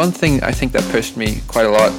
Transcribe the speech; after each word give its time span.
One 0.00 0.12
thing 0.12 0.42
I 0.42 0.50
think 0.50 0.72
that 0.72 0.82
pushed 0.90 1.18
me 1.18 1.42
quite 1.46 1.66
a 1.66 1.68
lot 1.68 1.92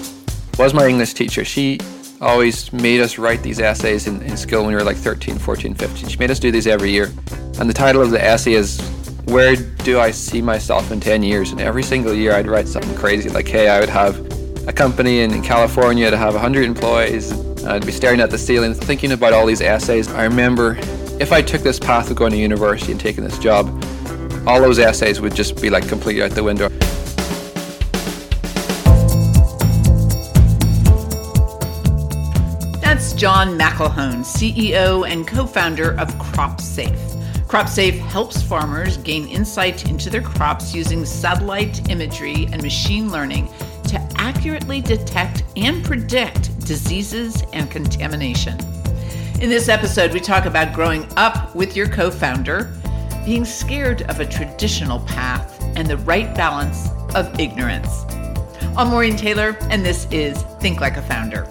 was 0.58 0.74
my 0.74 0.88
English 0.88 1.14
teacher. 1.14 1.46
She 1.46 1.78
always 2.20 2.74
made 2.74 3.00
us 3.00 3.20
write 3.20 3.44
these 3.44 3.60
essays 3.60 4.08
in, 4.08 4.24
in 4.24 4.36
school 4.38 4.62
when 4.62 4.70
we 4.70 4.74
were 4.74 4.84
like 4.84 4.98
13, 4.98 5.38
14, 5.38 5.76
15. 5.76 6.10
She 6.10 6.18
made 6.18 6.32
us 6.32 6.40
do 6.40 6.52
these 6.52 6.66
every 6.66 6.90
year. 6.90 7.12
And 7.60 7.70
the 7.70 7.76
title 7.76 8.02
of 8.02 8.10
the 8.10 8.20
essay 8.20 8.54
is 8.54 8.82
Where 9.26 9.56
Do 9.56 10.00
I 10.00 10.10
See 10.10 10.42
Myself 10.42 10.92
in 10.92 11.00
10 11.00 11.22
Years? 11.22 11.52
And 11.52 11.62
every 11.62 11.84
single 11.84 12.16
year 12.16 12.34
I'd 12.34 12.48
write 12.48 12.68
something 12.68 12.96
crazy 12.96 13.30
like, 13.30 13.48
hey, 13.48 13.70
I 13.70 13.80
would 13.80 13.90
have 13.90 14.18
a 14.68 14.74
company 14.74 15.20
in, 15.20 15.32
in 15.32 15.44
California 15.44 16.10
to 16.10 16.18
have 16.18 16.34
100 16.34 16.66
employees. 16.66 17.32
I'd 17.66 17.86
be 17.86 17.92
staring 17.92 18.20
at 18.20 18.32
the 18.32 18.38
ceiling 18.40 18.74
thinking 18.74 19.12
about 19.12 19.32
all 19.32 19.46
these 19.46 19.62
essays. 19.62 20.08
I 20.08 20.24
remember 20.24 20.76
if 21.20 21.32
I 21.32 21.44
took 21.44 21.62
this 21.62 21.78
path 21.78 22.10
of 22.10 22.16
going 22.16 22.32
to 22.32 22.40
university 22.40 22.94
and 22.94 23.00
taking 23.00 23.24
this 23.24 23.38
job, 23.38 23.68
all 24.48 24.60
those 24.60 24.80
essays 24.80 25.22
would 25.22 25.36
just 25.36 25.62
be 25.62 25.70
like 25.70 25.88
completely 25.88 26.24
out 26.24 26.32
the 26.32 26.44
window. 26.44 26.72
John 33.22 33.50
McElhone, 33.50 34.26
CEO 34.26 35.08
and 35.08 35.28
co 35.28 35.46
founder 35.46 35.92
of 36.00 36.08
CropSafe. 36.16 37.46
CropSafe 37.46 38.00
helps 38.00 38.42
farmers 38.42 38.98
gain 38.98 39.28
insight 39.28 39.88
into 39.88 40.10
their 40.10 40.24
crops 40.24 40.74
using 40.74 41.06
satellite 41.06 41.88
imagery 41.88 42.48
and 42.52 42.64
machine 42.64 43.12
learning 43.12 43.48
to 43.90 44.00
accurately 44.16 44.82
detect 44.82 45.44
and 45.56 45.86
predict 45.86 46.66
diseases 46.66 47.44
and 47.54 47.70
contamination. 47.70 48.58
In 49.40 49.52
this 49.52 49.70
episode, 49.70 50.14
we 50.14 50.20
talk 50.20 50.46
about 50.46 50.74
growing 50.74 51.06
up 51.16 51.54
with 51.54 51.76
your 51.76 51.90
co 51.90 52.10
founder, 52.10 52.74
being 53.24 53.46
scared 53.46 54.02
of 54.10 54.20
a 54.20 54.26
traditional 54.26 55.00
path, 55.02 55.62
and 55.76 55.86
the 55.86 55.98
right 55.98 56.34
balance 56.34 56.90
of 57.14 57.40
ignorance. 57.40 58.04
I'm 58.76 58.88
Maureen 58.88 59.16
Taylor, 59.16 59.56
and 59.70 59.86
this 59.86 60.08
is 60.10 60.42
Think 60.60 60.82
Like 60.82 60.98
a 60.98 61.04
Founder. 61.04 61.48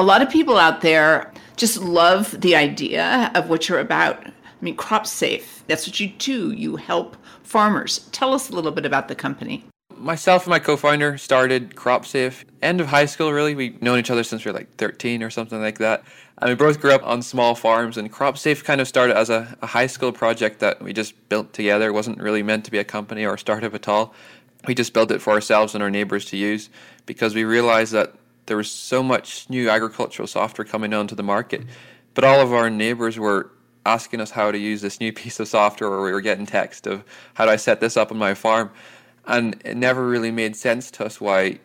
A 0.00 0.02
lot 0.02 0.22
of 0.22 0.30
people 0.30 0.56
out 0.56 0.80
there 0.80 1.30
just 1.56 1.76
love 1.76 2.40
the 2.40 2.56
idea 2.56 3.30
of 3.34 3.50
what 3.50 3.68
you're 3.68 3.80
about. 3.80 4.26
I 4.26 4.32
mean, 4.62 4.74
CropSafe, 4.74 5.44
that's 5.66 5.86
what 5.86 6.00
you 6.00 6.08
do. 6.08 6.52
You 6.52 6.76
help 6.76 7.18
farmers. 7.42 8.08
Tell 8.10 8.32
us 8.32 8.48
a 8.48 8.54
little 8.54 8.72
bit 8.72 8.86
about 8.86 9.08
the 9.08 9.14
company 9.14 9.62
myself 9.98 10.44
and 10.44 10.50
my 10.50 10.58
co-founder 10.58 11.18
started 11.18 11.76
CropSafe 11.76 12.44
end 12.62 12.80
of 12.80 12.86
high 12.86 13.04
school. 13.04 13.34
Really, 13.34 13.54
we've 13.54 13.82
known 13.82 13.98
each 13.98 14.10
other 14.10 14.24
since 14.24 14.42
we 14.42 14.50
were 14.50 14.56
like 14.56 14.74
13 14.76 15.22
or 15.22 15.28
something 15.28 15.60
like 15.60 15.76
that. 15.76 16.02
And 16.38 16.48
we 16.48 16.54
both 16.54 16.80
grew 16.80 16.92
up 16.92 17.06
on 17.06 17.20
small 17.20 17.54
farms. 17.54 17.98
And 17.98 18.10
CropSafe 18.10 18.64
kind 18.64 18.80
of 18.80 18.88
started 18.88 19.18
as 19.18 19.28
a, 19.28 19.54
a 19.60 19.66
high 19.66 19.86
school 19.86 20.10
project 20.10 20.60
that 20.60 20.80
we 20.80 20.94
just 20.94 21.28
built 21.28 21.52
together. 21.52 21.88
It 21.88 21.92
wasn't 21.92 22.18
really 22.18 22.42
meant 22.42 22.64
to 22.64 22.70
be 22.70 22.78
a 22.78 22.84
company 22.84 23.26
or 23.26 23.34
a 23.34 23.38
startup 23.38 23.74
at 23.74 23.86
all. 23.86 24.14
We 24.66 24.74
just 24.74 24.94
built 24.94 25.10
it 25.10 25.20
for 25.20 25.34
ourselves 25.34 25.74
and 25.74 25.82
our 25.82 25.90
neighbors 25.90 26.24
to 26.26 26.38
use 26.38 26.70
because 27.04 27.34
we 27.34 27.44
realized 27.44 27.92
that 27.92 28.14
there 28.50 28.56
was 28.56 28.70
so 28.70 29.00
much 29.00 29.48
new 29.48 29.70
agricultural 29.70 30.26
software 30.26 30.64
coming 30.64 30.92
onto 30.92 31.14
the 31.14 31.22
market, 31.22 31.62
but 32.14 32.24
all 32.24 32.40
of 32.40 32.52
our 32.52 32.68
neighbors 32.68 33.16
were 33.16 33.52
asking 33.86 34.20
us 34.20 34.32
how 34.32 34.50
to 34.50 34.58
use 34.58 34.82
this 34.82 34.98
new 34.98 35.12
piece 35.22 35.38
of 35.38 35.46
software, 35.46 35.88
or 35.88 36.02
we 36.02 36.10
were 36.10 36.20
getting 36.20 36.46
text 36.46 36.88
of 36.88 37.04
how 37.34 37.44
do 37.44 37.52
I 37.52 37.56
set 37.56 37.80
this 37.80 37.96
up 37.96 38.10
on 38.10 38.18
my 38.18 38.34
farm 38.34 38.70
and 39.26 39.60
it 39.64 39.76
never 39.76 40.06
really 40.06 40.32
made 40.32 40.56
sense 40.56 40.90
to 40.90 41.04
us 41.04 41.20
why 41.20 41.60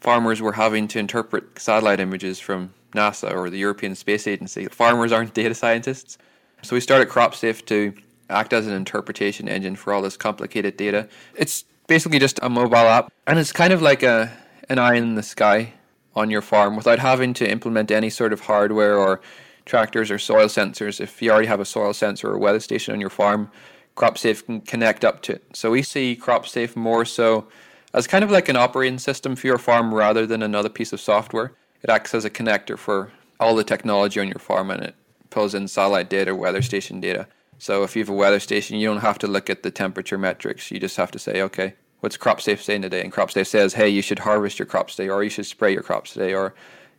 farmers 0.00 0.42
were 0.42 0.52
having 0.52 0.86
to 0.88 0.98
interpret 0.98 1.58
satellite 1.58 2.00
images 2.00 2.38
from 2.38 2.74
NASA 2.92 3.34
or 3.34 3.48
the 3.48 3.58
European 3.58 3.94
Space 3.94 4.26
Agency. 4.26 4.66
Farmers 4.66 5.12
aren't 5.12 5.34
data 5.42 5.54
scientists. 5.54 6.18
So 6.62 6.76
we 6.76 6.80
started 6.80 7.08
CropSafe 7.08 7.64
to 7.66 7.94
act 8.28 8.52
as 8.52 8.66
an 8.66 8.74
interpretation 8.74 9.48
engine 9.48 9.76
for 9.76 9.92
all 9.92 10.02
this 10.02 10.16
complicated 10.16 10.76
data. 10.76 11.08
It's 11.34 11.64
basically 11.86 12.18
just 12.18 12.38
a 12.42 12.50
mobile 12.50 12.76
app, 12.76 13.10
and 13.26 13.38
it's 13.38 13.52
kind 13.52 13.72
of 13.72 13.80
like 13.80 14.02
a 14.02 14.30
an 14.68 14.78
eye 14.78 14.96
in 14.96 15.14
the 15.14 15.22
sky 15.22 15.72
on 16.18 16.30
your 16.30 16.42
farm 16.42 16.76
without 16.76 16.98
having 16.98 17.32
to 17.34 17.50
implement 17.50 17.90
any 17.90 18.10
sort 18.10 18.32
of 18.32 18.40
hardware 18.40 18.96
or 18.96 19.20
tractors 19.64 20.10
or 20.10 20.18
soil 20.18 20.46
sensors. 20.46 21.00
If 21.00 21.22
you 21.22 21.30
already 21.30 21.46
have 21.46 21.60
a 21.60 21.64
soil 21.64 21.92
sensor 21.92 22.30
or 22.30 22.38
weather 22.38 22.60
station 22.60 22.94
on 22.94 23.00
your 23.00 23.10
farm, 23.10 23.50
CropSafe 23.96 24.44
can 24.46 24.60
connect 24.62 25.04
up 25.04 25.22
to 25.22 25.34
it. 25.34 25.44
So 25.52 25.70
we 25.70 25.82
see 25.82 26.18
CropSafe 26.20 26.74
more 26.74 27.04
so 27.04 27.46
as 27.94 28.06
kind 28.06 28.24
of 28.24 28.30
like 28.30 28.48
an 28.48 28.56
operating 28.56 28.98
system 28.98 29.36
for 29.36 29.46
your 29.46 29.58
farm 29.58 29.94
rather 29.94 30.26
than 30.26 30.42
another 30.42 30.68
piece 30.68 30.92
of 30.92 31.00
software. 31.00 31.52
It 31.82 31.90
acts 31.90 32.14
as 32.14 32.24
a 32.24 32.30
connector 32.30 32.76
for 32.76 33.12
all 33.40 33.54
the 33.54 33.64
technology 33.64 34.20
on 34.20 34.28
your 34.28 34.40
farm 34.40 34.70
and 34.70 34.82
it 34.82 34.94
pulls 35.30 35.54
in 35.54 35.68
satellite 35.68 36.10
data, 36.10 36.34
weather 36.34 36.62
station 36.62 37.00
data. 37.00 37.28
So 37.58 37.82
if 37.82 37.96
you 37.96 38.02
have 38.02 38.08
a 38.08 38.14
weather 38.14 38.40
station, 38.40 38.78
you 38.78 38.88
don't 38.88 39.00
have 39.00 39.18
to 39.18 39.26
look 39.26 39.50
at 39.50 39.62
the 39.62 39.70
temperature 39.70 40.18
metrics. 40.18 40.70
You 40.70 40.78
just 40.78 40.96
have 40.96 41.10
to 41.12 41.18
say, 41.18 41.42
okay, 41.42 41.74
what's 42.00 42.16
CropSafe 42.16 42.60
saying 42.60 42.82
today? 42.82 43.02
And 43.02 43.12
CropSafe 43.12 43.46
says, 43.46 43.74
hey, 43.74 43.88
you 43.88 44.02
should 44.02 44.20
harvest 44.20 44.58
your 44.58 44.66
crops 44.66 44.96
today, 44.96 45.08
or 45.08 45.22
you 45.22 45.30
should 45.30 45.46
spray 45.46 45.72
your 45.72 45.82
crops 45.82 46.12
today, 46.12 46.34
or 46.34 46.54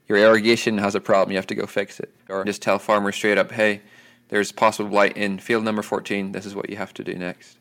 your 0.07 0.17
irrigation 0.17 0.77
has 0.79 0.95
a 0.95 0.99
problem, 0.99 1.31
you 1.31 1.37
have 1.37 1.47
to 1.47 1.55
go 1.55 1.65
fix 1.65 1.99
it. 1.99 2.13
Or 2.29 2.43
just 2.43 2.61
tell 2.61 2.79
farmers 2.79 3.15
straight 3.15 3.37
up, 3.37 3.51
hey, 3.51 3.81
there's 4.29 4.51
possible 4.51 4.89
blight 4.89 5.15
in 5.17 5.39
field 5.39 5.63
number 5.63 5.81
14. 5.81 6.31
This 6.31 6.45
is 6.45 6.55
what 6.55 6.69
you 6.69 6.77
have 6.77 6.93
to 6.95 7.03
do 7.03 7.13
next. 7.15 7.57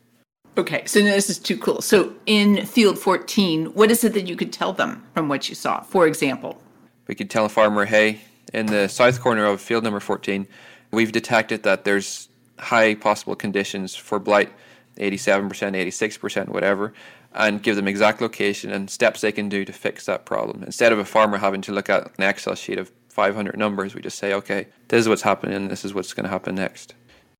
Okay, 0.57 0.83
so 0.85 0.99
this 1.01 1.29
is 1.29 1.39
too 1.39 1.57
cool. 1.57 1.81
So 1.81 2.13
in 2.25 2.65
field 2.65 2.99
14, 2.99 3.67
what 3.67 3.91
is 3.91 4.03
it 4.03 4.13
that 4.13 4.27
you 4.27 4.35
could 4.35 4.51
tell 4.51 4.73
them 4.73 5.05
from 5.13 5.29
what 5.29 5.47
you 5.47 5.55
saw? 5.55 5.81
For 5.81 6.07
example, 6.07 6.61
we 7.07 7.15
could 7.15 7.29
tell 7.29 7.45
a 7.45 7.49
farmer, 7.49 7.85
hey, 7.85 8.21
in 8.53 8.65
the 8.65 8.87
south 8.87 9.21
corner 9.21 9.45
of 9.45 9.61
field 9.61 9.83
number 9.83 9.99
14, 9.99 10.47
we've 10.91 11.11
detected 11.11 11.63
that 11.63 11.85
there's 11.85 12.29
high 12.57 12.95
possible 12.95 13.35
conditions 13.35 13.95
for 13.95 14.19
blight, 14.19 14.51
87%, 14.99 15.49
86%, 15.49 16.49
whatever, 16.49 16.93
and 17.33 17.63
give 17.63 17.75
them 17.75 17.87
exact 17.87 18.21
location 18.21 18.71
and 18.71 18.89
steps 18.89 19.21
they 19.21 19.31
can 19.31 19.49
do 19.49 19.65
to 19.65 19.73
fix 19.73 20.05
that 20.05 20.25
problem. 20.25 20.63
Instead 20.63 20.91
of 20.91 20.99
a 20.99 21.05
farmer 21.05 21.37
having 21.37 21.61
to 21.61 21.71
look 21.71 21.89
at 21.89 22.11
an 22.17 22.23
Excel 22.23 22.55
sheet 22.55 22.77
of 22.77 22.91
500 23.19 23.57
numbers. 23.57 23.93
We 23.93 24.01
just 24.01 24.17
say, 24.17 24.33
okay, 24.33 24.67
this 24.87 25.01
is 25.01 25.09
what's 25.09 25.23
happening, 25.23 25.67
this 25.67 25.83
is 25.83 25.93
what's 25.93 26.13
going 26.13 26.23
to 26.23 26.29
happen 26.29 26.55
next. 26.55 26.93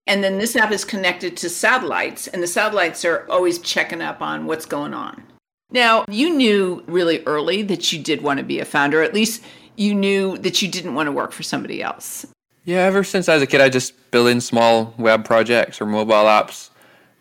And 0.08 0.22
then 0.22 0.38
this 0.38 0.56
app 0.58 0.72
is 0.72 0.84
connected 0.84 1.38
to 1.38 1.50
satellites, 1.50 2.28
and 2.28 2.44
the 2.44 2.48
satellites 2.48 3.06
are 3.06 3.26
always 3.30 3.60
checking 3.60 4.02
up 4.02 4.22
on 4.22 4.46
what's 4.46 4.66
going 4.66 4.94
on. 4.94 5.24
Now, 5.72 6.04
you 6.10 6.36
knew 6.36 6.84
really 6.88 7.24
early 7.26 7.62
that 7.62 7.94
you 7.94 8.04
did 8.04 8.24
want 8.24 8.40
to 8.40 8.44
be 8.44 8.60
a 8.60 8.66
founder, 8.66 9.04
at 9.04 9.14
least 9.14 9.42
you 9.78 9.96
knew 9.96 10.38
that 10.40 10.62
you 10.62 10.68
didn't 10.68 10.96
want 10.96 11.08
to 11.08 11.14
work 11.14 11.32
for 11.32 11.44
somebody 11.44 11.82
else. 11.82 12.26
Yeah, 12.66 12.80
ever 12.80 13.06
since 13.06 13.30
I 13.30 13.36
was 13.36 13.44
a 13.44 13.48
kid, 13.48 13.62
I 13.62 13.70
just 13.70 13.94
built 14.12 14.28
in 14.28 14.42
small 14.42 14.94
web 14.98 15.24
projects 15.24 15.80
or 15.80 15.86
mobile 15.86 16.14
apps 16.14 16.69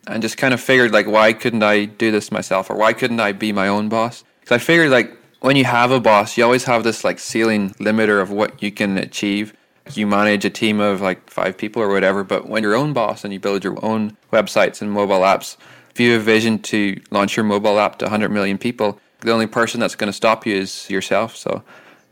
and 0.08 0.22
just 0.22 0.36
kind 0.36 0.52
of 0.52 0.60
figured, 0.60 0.92
like, 0.92 1.06
why 1.06 1.32
couldn't 1.32 1.62
I 1.62 1.84
do 1.84 2.10
this 2.10 2.32
myself 2.32 2.70
or 2.70 2.76
why 2.76 2.92
couldn't 2.92 3.20
I 3.20 3.32
be 3.32 3.52
my 3.52 3.69
own 3.69 3.88
boss? 3.88 4.24
Because 4.41 4.56
I 4.56 4.58
figured, 4.58 4.91
like, 4.91 5.16
when 5.41 5.56
you 5.56 5.64
have 5.64 5.91
a 5.91 6.00
boss, 6.00 6.36
you 6.36 6.44
always 6.44 6.64
have 6.64 6.84
this 6.84 7.04
like 7.04 7.19
ceiling 7.19 7.70
limiter 7.74 8.20
of 8.20 8.30
what 8.30 8.62
you 8.62 8.72
can 8.72 8.98
achieve. 8.98 9.54
You 9.94 10.06
manage 10.06 10.44
a 10.44 10.50
team 10.50 10.80
of 10.80 11.00
like 11.00 11.30
five 11.30 11.56
people 11.56 11.80
or 11.80 11.88
whatever, 11.88 12.24
but 12.24 12.48
when 12.48 12.62
you're 12.62 12.72
your 12.72 12.80
own 12.80 12.92
boss 12.92 13.24
and 13.24 13.32
you 13.32 13.41
build 13.41 13.64
your 13.64 13.82
own 13.84 14.16
websites 14.32 14.82
and 14.82 14.91
mobile 14.91 15.20
apps, 15.20 15.56
if 15.91 16.00
you 16.00 16.12
have 16.12 16.22
a 16.22 16.25
vision 16.25 16.58
to 16.60 17.00
launch 17.10 17.36
your 17.36 17.44
mobile 17.44 17.78
app 17.78 17.98
to 17.98 18.04
100 18.04 18.30
million 18.30 18.58
people, 18.58 19.00
the 19.20 19.32
only 19.32 19.46
person 19.46 19.80
that's 19.80 19.94
going 19.94 20.08
to 20.08 20.12
stop 20.12 20.46
you 20.46 20.54
is 20.54 20.90
yourself. 20.90 21.36
So 21.36 21.62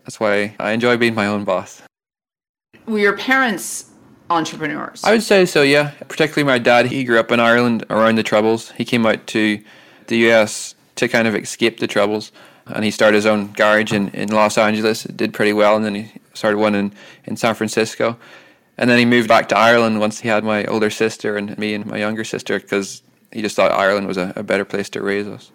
that's 0.05 0.19
why 0.19 0.57
I 0.59 0.73
enjoy 0.73 0.97
being 0.97 1.15
my 1.15 1.27
own 1.27 1.45
boss. 1.45 1.83
Were 2.87 2.99
your 2.99 3.17
parents 3.17 3.91
entrepreneurs? 4.31 5.03
I 5.05 5.13
would 5.13 5.23
say 5.23 5.47
so, 5.47 5.63
yeah. 5.63 5.91
Particularly 6.09 6.45
my 6.45 6.59
dad. 6.59 6.87
He 6.87 7.05
grew 7.05 7.19
up 7.19 7.31
in 7.31 7.41
Ireland 7.41 7.85
around 7.91 8.17
the 8.17 8.23
Troubles. 8.23 8.71
He 8.73 8.85
came 8.85 9.07
out 9.07 9.27
to 9.29 9.63
the 10.09 10.31
US 10.31 10.75
to 10.97 11.09
kind 11.09 11.29
of 11.29 11.35
escape 11.35 11.81
the 11.81 11.87
Troubles 11.87 12.33
and 12.67 12.85
he 12.85 12.91
started 12.91 13.17
his 13.17 13.27
own 13.27 13.53
garage 13.53 13.93
in, 13.93 14.09
in 14.09 14.29
Los 14.29 14.59
Angeles. 14.59 15.07
It 15.07 15.17
did 15.17 15.33
pretty 15.33 15.53
well, 15.53 15.77
and 15.77 15.85
then 15.85 15.95
he 15.95 16.13
started 16.35 16.59
one 16.59 16.75
in, 16.75 16.93
in 17.25 17.37
San 17.37 17.55
Francisco. 17.55 18.17
And 18.79 18.91
then 18.91 18.99
he 18.99 19.05
moved 19.05 19.29
back 19.29 19.49
to 19.51 19.59
Ireland 19.59 20.01
once 20.01 20.21
he 20.21 20.29
had 20.29 20.45
my 20.45 20.65
older 20.67 20.91
sister 20.91 21.37
and 21.37 21.57
me 21.57 21.75
and 21.75 21.87
my 21.87 21.97
younger 21.97 22.25
sister 22.25 22.61
because 22.61 23.03
he 23.33 23.41
just 23.41 23.57
thought 23.57 23.73
Ireland 23.73 24.07
was 24.07 24.19
a, 24.19 24.33
a, 24.37 24.43
better 24.43 24.67
place 24.67 24.91
to 24.91 25.01
raise 25.01 25.27
us. 25.27 25.51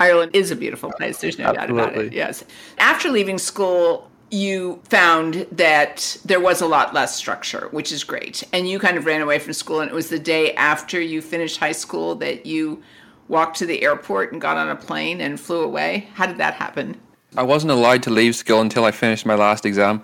Ireland 0.00 0.34
is 0.34 0.50
a 0.50 0.56
beautiful 0.56 0.90
place. 0.90 1.20
There's 1.20 1.38
no 1.38 1.46
Absolutely. 1.46 1.76
doubt 1.76 1.92
about 1.92 2.04
it. 2.06 2.12
Yes. 2.12 2.44
After 2.78 3.10
leaving 3.10 3.38
school, 3.38 4.10
you 4.30 4.80
found 4.84 5.46
that 5.52 6.16
there 6.24 6.40
was 6.40 6.60
a 6.60 6.66
lot 6.66 6.94
less 6.94 7.14
structure, 7.14 7.68
which 7.70 7.92
is 7.92 8.04
great. 8.04 8.42
And 8.52 8.68
you 8.68 8.78
kind 8.78 8.96
of 8.96 9.06
ran 9.06 9.20
away 9.20 9.38
from 9.38 9.52
school, 9.52 9.80
and 9.80 9.90
it 9.90 9.94
was 9.94 10.08
the 10.08 10.18
day 10.18 10.54
after 10.54 11.00
you 11.00 11.22
finished 11.22 11.58
high 11.58 11.72
school 11.72 12.14
that 12.16 12.46
you 12.46 12.82
walked 13.28 13.58
to 13.58 13.66
the 13.66 13.82
airport 13.82 14.32
and 14.32 14.40
got 14.40 14.56
on 14.56 14.68
a 14.68 14.76
plane 14.76 15.20
and 15.20 15.40
flew 15.40 15.62
away? 15.62 16.08
How 16.14 16.26
did 16.26 16.38
that 16.38 16.54
happen? 16.54 17.00
I 17.36 17.42
wasn't 17.42 17.72
allowed 17.72 18.02
to 18.04 18.10
leave 18.10 18.36
school 18.36 18.60
until 18.60 18.84
I 18.84 18.90
finished 18.90 19.26
my 19.26 19.34
last 19.34 19.66
exam. 19.66 20.02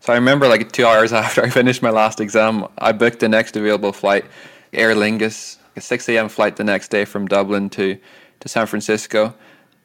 So 0.00 0.12
I 0.12 0.16
remember 0.16 0.48
like 0.48 0.72
two 0.72 0.86
hours 0.86 1.12
after 1.24 1.42
I 1.42 1.50
finished 1.50 1.82
my 1.82 1.90
last 1.90 2.20
exam, 2.20 2.66
I 2.78 2.92
booked 2.92 3.20
the 3.20 3.28
next 3.28 3.56
available 3.56 3.92
flight, 3.92 4.24
Aer 4.72 4.94
Lingus, 4.94 5.58
a 5.76 5.80
6 5.80 6.08
a.m. 6.08 6.28
flight 6.28 6.56
the 6.56 6.64
next 6.64 6.88
day 6.88 7.04
from 7.04 7.26
Dublin 7.26 7.70
to, 7.70 7.98
to 8.40 8.48
San 8.48 8.66
Francisco. 8.66 9.34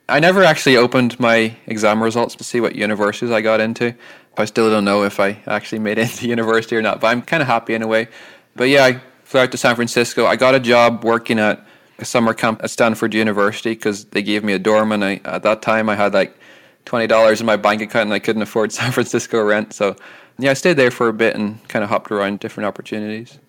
I 0.09 0.21
never 0.21 0.43
actually 0.43 0.77
opened 0.77 1.19
my 1.19 1.53
exam 1.65 2.01
results 2.01 2.35
to 2.35 2.43
see 2.43 2.61
what 2.61 2.75
universities 2.75 3.29
I 3.29 3.41
got 3.41 3.59
into. 3.59 3.93
I 4.37 4.45
still 4.45 4.69
don't 4.69 4.85
know 4.85 5.03
if 5.03 5.19
I 5.19 5.41
actually 5.47 5.79
made 5.79 5.97
it 5.97 6.09
to 6.17 6.27
university 6.27 6.77
or 6.77 6.81
not, 6.81 7.01
but 7.01 7.07
I'm 7.07 7.21
kind 7.21 7.41
of 7.41 7.47
happy 7.47 7.73
in 7.73 7.81
a 7.81 7.87
way. 7.87 8.07
But 8.55 8.69
yeah, 8.69 8.85
I 8.85 9.01
flew 9.23 9.41
out 9.41 9.51
to 9.51 9.57
San 9.57 9.75
Francisco. 9.75 10.25
I 10.25 10.37
got 10.37 10.55
a 10.55 10.59
job 10.59 11.03
working 11.03 11.39
at 11.39 11.65
a 11.99 12.05
summer 12.05 12.33
camp 12.33 12.63
at 12.63 12.69
Stanford 12.69 13.13
University 13.13 13.71
because 13.71 14.05
they 14.05 14.21
gave 14.21 14.43
me 14.43 14.53
a 14.53 14.59
dorm, 14.59 14.91
and 14.91 15.03
I, 15.03 15.19
at 15.25 15.43
that 15.43 15.61
time 15.61 15.89
I 15.89 15.95
had 15.95 16.13
like 16.13 16.37
twenty 16.85 17.07
dollars 17.07 17.41
in 17.41 17.45
my 17.45 17.57
bank 17.57 17.81
account, 17.81 18.05
and 18.05 18.13
I 18.13 18.19
couldn't 18.19 18.41
afford 18.41 18.71
San 18.79 18.91
Francisco 18.91 19.43
rent. 19.43 19.73
So 19.73 19.95
yeah, 20.39 20.51
I 20.51 20.53
stayed 20.53 20.77
there 20.77 20.91
for 20.91 21.09
a 21.09 21.13
bit 21.13 21.35
and 21.35 21.67
kind 21.67 21.83
of 21.83 21.89
hopped 21.89 22.11
around 22.11 22.39
different 22.39 22.67
opportunities. 22.67 23.39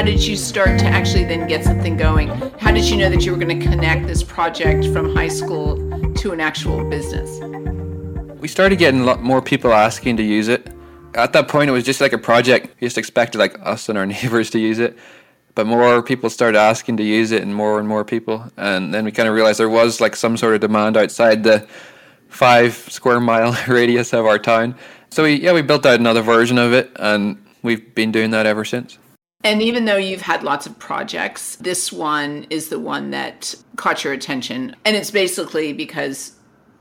How 0.00 0.06
did 0.06 0.26
you 0.26 0.34
start 0.34 0.78
to 0.78 0.86
actually 0.86 1.24
then 1.24 1.46
get 1.46 1.62
something 1.62 1.94
going? 1.94 2.28
How 2.58 2.72
did 2.72 2.88
you 2.88 2.96
know 2.96 3.10
that 3.10 3.22
you 3.22 3.32
were 3.32 3.36
going 3.36 3.60
to 3.60 3.66
connect 3.66 4.06
this 4.06 4.22
project 4.22 4.86
from 4.94 5.14
high 5.14 5.28
school 5.28 5.76
to 6.14 6.32
an 6.32 6.40
actual 6.40 6.88
business? 6.88 7.38
We 8.40 8.48
started 8.48 8.78
getting 8.78 9.00
a 9.00 9.04
lot 9.04 9.22
more 9.22 9.42
people 9.42 9.74
asking 9.74 10.16
to 10.16 10.22
use 10.22 10.48
it. 10.48 10.72
At 11.12 11.34
that 11.34 11.48
point, 11.48 11.68
it 11.68 11.74
was 11.74 11.84
just 11.84 12.00
like 12.00 12.14
a 12.14 12.18
project. 12.18 12.74
We 12.80 12.86
just 12.86 12.96
expected 12.96 13.36
like 13.36 13.54
us 13.60 13.90
and 13.90 13.98
our 13.98 14.06
neighbors 14.16 14.48
to 14.52 14.58
use 14.58 14.78
it. 14.78 14.96
But 15.54 15.66
more 15.66 16.02
people 16.02 16.30
started 16.30 16.56
asking 16.56 16.96
to 16.96 17.02
use 17.02 17.30
it, 17.30 17.42
and 17.42 17.54
more 17.54 17.78
and 17.78 17.86
more 17.86 18.02
people. 18.02 18.50
And 18.56 18.94
then 18.94 19.04
we 19.04 19.12
kind 19.12 19.28
of 19.28 19.34
realized 19.34 19.60
there 19.60 19.68
was 19.68 20.00
like 20.00 20.16
some 20.16 20.38
sort 20.38 20.54
of 20.54 20.62
demand 20.62 20.96
outside 20.96 21.42
the 21.42 21.68
five 22.28 22.72
square 22.72 23.20
mile 23.20 23.54
radius 23.68 24.14
of 24.14 24.24
our 24.24 24.38
town. 24.38 24.76
So 25.10 25.24
we 25.24 25.34
yeah 25.34 25.52
we 25.52 25.60
built 25.60 25.84
out 25.84 26.00
another 26.00 26.22
version 26.22 26.56
of 26.56 26.72
it, 26.72 26.90
and 26.96 27.36
we've 27.60 27.94
been 27.94 28.10
doing 28.10 28.30
that 28.30 28.46
ever 28.46 28.64
since. 28.64 28.96
And 29.42 29.62
even 29.62 29.86
though 29.86 29.96
you've 29.96 30.20
had 30.20 30.42
lots 30.42 30.66
of 30.66 30.78
projects, 30.78 31.56
this 31.56 31.90
one 31.90 32.46
is 32.50 32.68
the 32.68 32.78
one 32.78 33.10
that 33.10 33.54
caught 33.76 34.04
your 34.04 34.12
attention. 34.12 34.76
And 34.84 34.96
it's 34.96 35.10
basically 35.10 35.72
because 35.72 36.34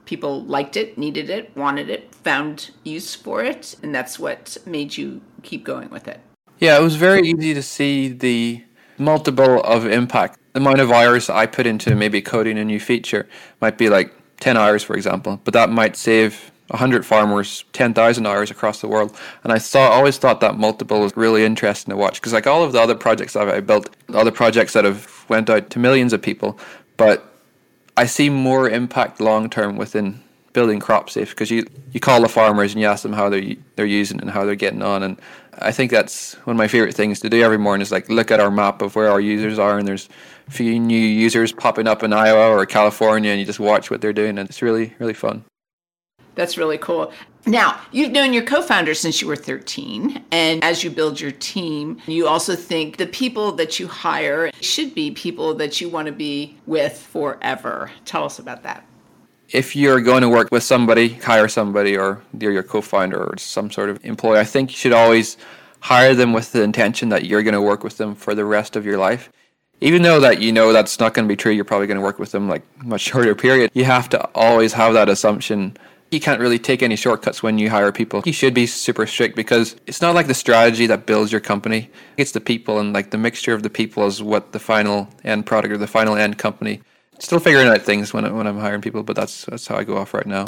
people 0.06 0.44
liked 0.44 0.76
it, 0.76 0.98
needed 0.98 1.30
it, 1.30 1.56
wanted 1.56 1.90
it, 1.90 2.14
found 2.16 2.72
use 2.84 3.16
for 3.16 3.44
it, 3.44 3.76
and 3.82 3.96
that's 3.96 4.20
what 4.20 4.58
made 4.66 4.98
you 4.98 5.22
keep 5.44 5.64
going 5.64 5.90
with 5.90 6.08
it. 6.08 6.20
Yeah, 6.58 6.78
it 6.78 6.82
was 6.82 6.96
very 6.96 7.22
easy 7.22 7.54
to 7.54 7.62
see 7.62 8.10
the 8.10 8.64
multiple 8.98 9.62
of 9.64 9.86
impact. 9.86 10.38
The 10.54 10.60
amount 10.60 10.82
of 10.82 10.92
hours 10.92 11.30
I 11.30 11.46
put 11.46 11.66
into 11.66 11.96
maybe 11.96 12.22
coding 12.22 12.58
a 12.58 12.66
new 12.66 12.80
feature 12.80 13.30
might 13.62 13.78
be 13.78 13.88
like 13.88 14.14
10 14.42 14.58
hours, 14.58 14.84
for 14.84 14.96
example, 14.96 15.40
but 15.44 15.54
that 15.54 15.70
might 15.70 15.96
save 15.96 16.52
100 16.70 17.06
farmers 17.06 17.66
10,000 17.74 18.26
hours 18.26 18.52
across 18.52 18.82
the 18.82 18.88
world. 18.88 19.18
And 19.44 19.52
I 19.52 19.60
thought, 19.60 19.92
always 19.92 20.18
thought 20.18 20.40
that 20.42 20.58
multiple 20.58 21.02
was 21.02 21.16
really 21.18 21.44
interesting 21.44 21.92
to 21.92 21.98
watch 21.98 22.22
because 22.22 22.34
like 22.34 22.48
all 22.48 22.64
of 22.64 22.74
the 22.74 22.82
other 22.82 22.96
projects 22.96 23.34
that 23.34 23.50
I 23.50 23.60
built, 23.60 23.90
other 24.14 24.32
projects 24.32 24.74
that 24.74 24.86
have 24.86 25.26
went 25.30 25.50
out 25.50 25.70
to 25.72 25.80
millions 25.80 26.14
of 26.14 26.22
people, 26.22 26.60
but 26.98 27.26
I 27.98 28.06
see 28.06 28.30
more 28.30 28.70
impact 28.70 29.20
long 29.20 29.50
term 29.50 29.78
within 29.78 30.22
building 30.54 30.80
CropSafe 30.80 31.30
because 31.30 31.52
you, 31.52 31.66
you 31.92 32.00
call 32.00 32.22
the 32.22 32.30
farmers 32.30 32.74
and 32.74 32.82
you 32.82 32.88
ask 32.88 33.04
them 33.04 33.14
how 33.14 33.30
they're, 33.30 33.56
they're 33.76 33.86
using 33.86 34.20
and 34.22 34.30
how 34.30 34.46
they're 34.46 34.56
getting 34.56 34.82
on. 34.82 35.04
And 35.04 35.20
I 35.60 35.72
think 35.72 35.92
that's 35.92 36.34
one 36.46 36.56
of 36.56 36.58
my 36.58 36.68
favorite 36.68 36.96
things 36.96 37.20
to 37.22 37.30
do 37.30 37.42
every 37.42 37.58
morning 37.58 37.82
is 37.82 37.92
like 37.92 38.10
look 38.10 38.32
at 38.32 38.40
our 38.40 38.52
map 38.52 38.82
of 38.82 38.96
where 38.96 39.10
our 39.10 39.20
users 39.20 39.60
are 39.60 39.78
and 39.78 39.88
there's 39.88 40.08
a 40.48 40.52
few 40.52 40.80
new 40.80 40.98
users 40.98 41.52
popping 41.52 41.88
up 41.88 42.04
in 42.04 42.14
Iowa 42.14 42.50
or 42.50 42.66
California 42.66 43.32
and 43.32 43.40
you 43.40 43.46
just 43.46 43.60
watch 43.60 43.92
what 43.92 44.02
they're 44.02 44.14
doing 44.14 44.38
and 44.38 44.50
it's 44.50 44.62
really, 44.62 44.94
really 45.00 45.14
fun. 45.14 45.44
That's 46.40 46.58
really 46.58 46.78
cool. 46.78 47.12
Now, 47.46 47.82
you've 47.92 48.14
known 48.14 48.32
your 48.32 48.44
co 48.44 48.62
founder 48.62 48.94
since 48.94 49.20
you 49.22 49.28
were 49.28 49.36
13. 49.36 50.24
And 50.32 50.64
as 50.64 50.86
you 50.86 50.90
build 50.90 51.20
your 51.20 51.32
team, 51.32 51.98
you 52.08 52.28
also 52.28 52.56
think 52.56 52.96
the 52.96 53.08
people 53.08 53.52
that 53.58 53.78
you 53.78 53.90
hire 53.90 54.50
should 54.62 54.96
be 54.96 55.12
people 55.12 55.54
that 55.56 55.82
you 55.82 55.90
want 55.90 56.06
to 56.06 56.14
be 56.14 56.56
with 56.66 56.98
forever. 56.98 57.92
Tell 58.06 58.24
us 58.24 58.40
about 58.40 58.64
that. 58.64 58.86
If 59.50 59.76
you're 59.76 60.00
going 60.00 60.22
to 60.22 60.30
work 60.30 60.48
with 60.50 60.64
somebody, 60.64 61.10
hire 61.10 61.50
somebody, 61.50 61.98
or 61.98 62.24
you're 62.40 62.54
your 62.54 62.64
co 62.64 62.80
founder 62.80 63.22
or 63.22 63.38
some 63.38 63.70
sort 63.70 63.90
of 63.90 64.00
employee, 64.06 64.40
I 64.40 64.46
think 64.46 64.72
you 64.72 64.78
should 64.78 64.94
always 64.94 65.36
hire 65.82 66.16
them 66.16 66.32
with 66.32 66.54
the 66.54 66.64
intention 66.64 67.10
that 67.10 67.26
you're 67.26 67.44
going 67.44 67.54
to 67.54 67.62
work 67.62 67.84
with 67.84 67.98
them 67.98 68.16
for 68.16 68.34
the 68.34 68.46
rest 68.46 68.78
of 68.78 68.86
your 68.86 68.98
life 68.98 69.30
even 69.82 70.02
though 70.02 70.20
that 70.20 70.42
you 70.42 70.52
know 70.52 70.74
that's 70.74 71.00
not 71.00 71.14
going 71.14 71.26
to 71.26 71.32
be 71.32 71.38
true 71.38 71.52
you're 71.52 71.64
probably 71.64 71.88
going 71.88 71.96
to 71.98 72.04
work 72.04 72.20
with 72.20 72.32
them 72.32 72.50
like 72.50 72.64
much 72.84 73.02
shorter 73.10 73.36
period 73.36 73.72
you 73.74 73.86
have 73.86 74.10
to 74.10 74.22
always 74.36 74.74
have 74.74 74.94
that 74.94 75.10
assumption 75.10 75.76
you 76.12 76.20
can't 76.20 76.40
really 76.40 76.58
take 76.58 76.82
any 76.82 76.96
shortcuts 76.96 77.44
when 77.44 77.60
you 77.60 77.70
hire 77.70 77.92
people. 77.92 78.24
You 78.26 78.34
should 78.34 78.54
be 78.54 78.66
super 78.66 79.06
strict 79.06 79.36
because 79.36 79.76
it's 79.86 80.02
not 80.02 80.16
like 80.16 80.28
the 80.28 80.34
strategy 80.34 80.88
that 80.88 81.06
builds 81.06 81.32
your 81.32 81.42
company. 81.42 81.90
It's 82.18 82.32
the 82.32 82.42
people 82.42 82.80
and 82.80 82.94
like 82.94 83.12
the 83.12 83.18
mixture 83.18 83.54
of 83.54 83.64
the 83.64 83.70
people 83.70 84.06
is 84.08 84.24
what 84.24 84.52
the 84.52 84.60
final 84.60 85.08
end 85.24 85.46
product 85.46 85.72
or 85.74 85.78
the 85.78 85.88
final 85.88 86.16
end 86.16 86.38
company. 86.38 86.82
Still 87.20 87.40
figuring 87.40 87.68
out 87.68 87.82
things 87.82 88.14
when 88.14 88.34
when 88.36 88.48
I'm 88.48 88.58
hiring 88.58 88.82
people, 88.82 89.04
but 89.04 89.16
that's 89.16 89.46
that's 89.46 89.68
how 89.68 89.76
I 89.76 89.84
go 89.84 89.98
off 89.98 90.14
right 90.14 90.26
now. 90.26 90.46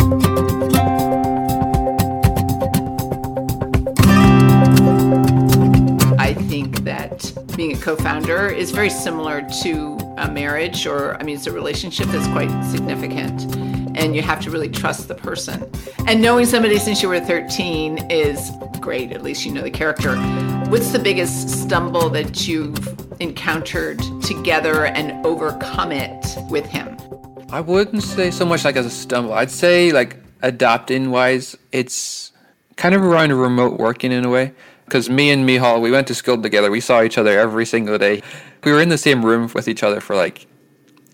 I 6.18 6.34
think 6.34 6.80
that 6.86 7.34
being 7.58 7.74
a 7.74 7.80
co-founder 7.80 8.48
is 8.48 8.72
very 8.72 8.90
similar 8.90 9.42
to 9.64 9.98
a 10.18 10.32
marriage 10.32 10.88
or 10.88 11.18
I 11.20 11.24
mean 11.24 11.36
it's 11.36 11.46
a 11.46 11.52
relationship 11.52 12.08
that's 12.08 12.28
quite 12.28 12.50
significant 12.64 13.71
and 14.02 14.16
you 14.16 14.22
have 14.24 14.42
to 14.42 14.50
really 14.50 14.68
trust 14.68 15.08
the 15.08 15.16
person. 15.16 15.70
And 16.08 16.22
knowing 16.22 16.48
somebody 16.48 16.80
since 16.80 17.04
you 17.04 17.08
were 17.08 17.20
13 17.20 18.10
is 18.10 18.52
great, 18.80 19.12
at 19.12 19.22
least 19.22 19.46
you 19.46 19.54
know 19.54 19.62
the 19.62 19.70
character. 19.70 20.16
What's 20.70 20.92
the 20.92 21.00
biggest 21.00 21.50
stumble 21.50 22.10
that 22.10 22.48
you've 22.48 23.22
encountered 23.22 24.02
together 24.24 24.86
and 24.86 25.24
overcome 25.24 25.92
it 25.92 26.26
with 26.50 26.66
him? 26.66 26.98
I 27.52 27.62
wouldn't 27.62 28.02
say 28.02 28.32
so 28.32 28.44
much 28.44 28.66
like 28.66 28.76
as 28.76 28.88
a 28.88 28.90
stumble. 28.90 29.34
I'd 29.34 29.52
say 29.52 29.92
like 29.92 30.18
adapting 30.42 31.12
wise, 31.12 31.56
it's 31.72 32.32
kind 32.78 32.96
of 32.96 33.04
around 33.04 33.34
remote 33.34 33.80
working 33.80 34.12
in 34.12 34.26
a 34.26 34.30
way. 34.30 34.54
Because 34.86 35.10
me 35.10 35.30
and 35.30 35.48
Mihal, 35.48 35.80
we 35.80 35.92
went 35.92 36.08
to 36.08 36.16
school 36.16 36.42
together. 36.42 36.72
We 36.72 36.82
saw 36.82 37.04
each 37.04 37.18
other 37.20 37.40
every 37.40 37.66
single 37.66 37.98
day. 38.00 38.24
We 38.64 38.72
were 38.72 38.82
in 38.82 38.90
the 38.90 38.98
same 38.98 39.24
room 39.24 39.50
with 39.54 39.68
each 39.68 39.84
other 39.84 40.02
for 40.02 40.16
like 40.16 40.48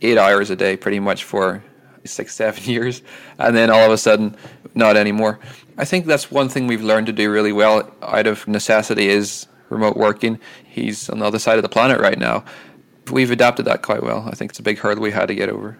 eight 0.01 0.17
hours 0.17 0.49
a 0.49 0.55
day, 0.55 0.77
pretty 0.77 0.99
much 0.99 1.25
for 1.25 1.63
six, 2.07 2.35
seven 2.35 2.63
years, 2.69 3.01
and 3.37 3.55
then 3.55 3.69
all 3.69 3.85
of 3.85 3.91
a 3.91 3.97
sudden, 3.97 4.35
not 4.75 4.97
anymore. 4.97 5.39
I 5.77 5.85
think 5.85 6.05
that's 6.05 6.31
one 6.31 6.49
thing 6.49 6.67
we've 6.67 6.83
learned 6.83 7.07
to 7.07 7.13
do 7.13 7.31
really 7.31 7.51
well 7.51 7.93
out 8.01 8.27
of 8.27 8.47
necessity 8.47 9.09
is 9.09 9.47
remote 9.69 9.97
working. 9.97 10.39
He's 10.65 11.09
on 11.09 11.19
the 11.19 11.25
other 11.25 11.39
side 11.39 11.57
of 11.57 11.63
the 11.63 11.69
planet 11.69 11.99
right 11.99 12.17
now. 12.17 12.43
We've 13.11 13.31
adapted 13.31 13.65
that 13.65 13.83
quite 13.83 14.03
well. 14.03 14.27
I 14.27 14.35
think 14.35 14.51
it's 14.51 14.59
a 14.59 14.63
big 14.63 14.79
hurdle 14.79 15.03
we 15.03 15.11
had 15.11 15.27
to 15.27 15.35
get 15.35 15.49
over. 15.49 15.77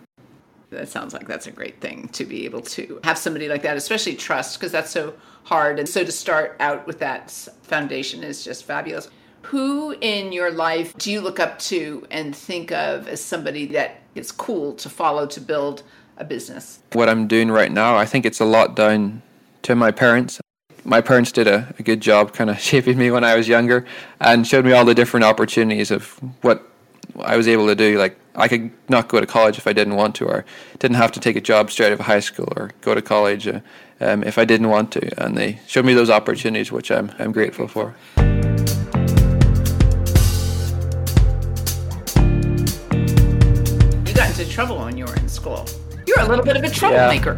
That 0.69 0.89
sounds 0.89 1.13
like 1.13 1.27
that's 1.27 1.47
a 1.47 1.51
great 1.51 1.79
thing 1.79 2.09
to 2.09 2.25
be 2.25 2.45
able 2.45 2.61
to 2.61 2.99
have 3.03 3.17
somebody 3.17 3.47
like 3.47 3.61
that, 3.61 3.77
especially 3.77 4.15
trust, 4.15 4.59
because 4.59 4.71
that's 4.71 4.91
so 4.91 5.13
hard. 5.43 5.79
And 5.79 5.87
so 5.87 6.03
to 6.03 6.11
start 6.11 6.57
out 6.59 6.85
with 6.85 6.99
that 6.99 7.31
foundation 7.61 8.23
is 8.23 8.43
just 8.43 8.65
fabulous. 8.65 9.09
Who 9.43 9.95
in 10.01 10.33
your 10.33 10.51
life 10.51 10.93
do 10.97 11.09
you 11.09 11.21
look 11.21 11.39
up 11.39 11.57
to 11.59 12.05
and 12.11 12.35
think 12.35 12.71
of 12.71 13.07
as 13.07 13.23
somebody 13.23 13.65
that 13.67 14.01
is 14.13 14.29
cool 14.31 14.73
to 14.75 14.89
follow 14.89 15.25
to 15.27 15.39
build 15.39 15.83
a 16.17 16.25
business? 16.25 16.79
What 16.93 17.09
I'm 17.09 17.27
doing 17.27 17.49
right 17.51 17.71
now, 17.71 17.95
I 17.95 18.05
think 18.05 18.25
it's 18.25 18.39
a 18.39 18.45
lot 18.45 18.75
down 18.75 19.21
to 19.63 19.75
my 19.75 19.91
parents. 19.91 20.39
My 20.83 21.01
parents 21.01 21.31
did 21.31 21.47
a, 21.47 21.73
a 21.77 21.83
good 21.83 22.01
job 22.01 22.33
kind 22.33 22.49
of 22.49 22.59
shaping 22.69 22.97
me 22.97 23.11
when 23.11 23.23
I 23.23 23.35
was 23.35 23.47
younger 23.47 23.85
and 24.19 24.47
showed 24.47 24.65
me 24.65 24.71
all 24.71 24.85
the 24.85 24.95
different 24.95 25.23
opportunities 25.25 25.91
of 25.91 26.11
what 26.41 26.63
I 27.19 27.37
was 27.37 27.47
able 27.47 27.67
to 27.67 27.75
do. 27.75 27.97
Like, 27.97 28.17
I 28.35 28.47
could 28.47 28.71
not 28.87 29.07
go 29.07 29.19
to 29.19 29.25
college 29.25 29.57
if 29.57 29.65
I 29.65 29.73
didn't 29.73 29.95
want 29.95 30.15
to, 30.15 30.25
or 30.25 30.45
didn't 30.77 30.97
have 30.97 31.11
to 31.13 31.19
take 31.19 31.35
a 31.35 31.41
job 31.41 31.71
straight 31.71 31.87
out 31.87 31.93
of 31.93 31.99
high 32.01 32.19
school 32.19 32.53
or 32.55 32.71
go 32.81 32.93
to 32.93 33.01
college 33.01 33.47
uh, 33.47 33.61
um, 33.99 34.23
if 34.23 34.37
I 34.37 34.45
didn't 34.45 34.69
want 34.69 34.91
to. 34.93 35.23
And 35.23 35.35
they 35.35 35.59
showed 35.67 35.85
me 35.85 35.93
those 35.93 36.11
opportunities, 36.11 36.71
which 36.71 36.91
I'm, 36.91 37.11
I'm 37.17 37.31
grateful 37.31 37.67
for. 37.67 37.95
You 44.05 44.13
got 44.13 44.29
into 44.29 44.47
trouble 44.49 44.77
when 44.79 44.97
you 44.97 45.05
were 45.05 45.15
in 45.15 45.27
school. 45.27 45.65
You're 46.07 46.21
a 46.21 46.27
little 46.27 46.45
bit 46.45 46.55
of 46.55 46.63
a 46.63 46.69
troublemaker. 46.69 47.37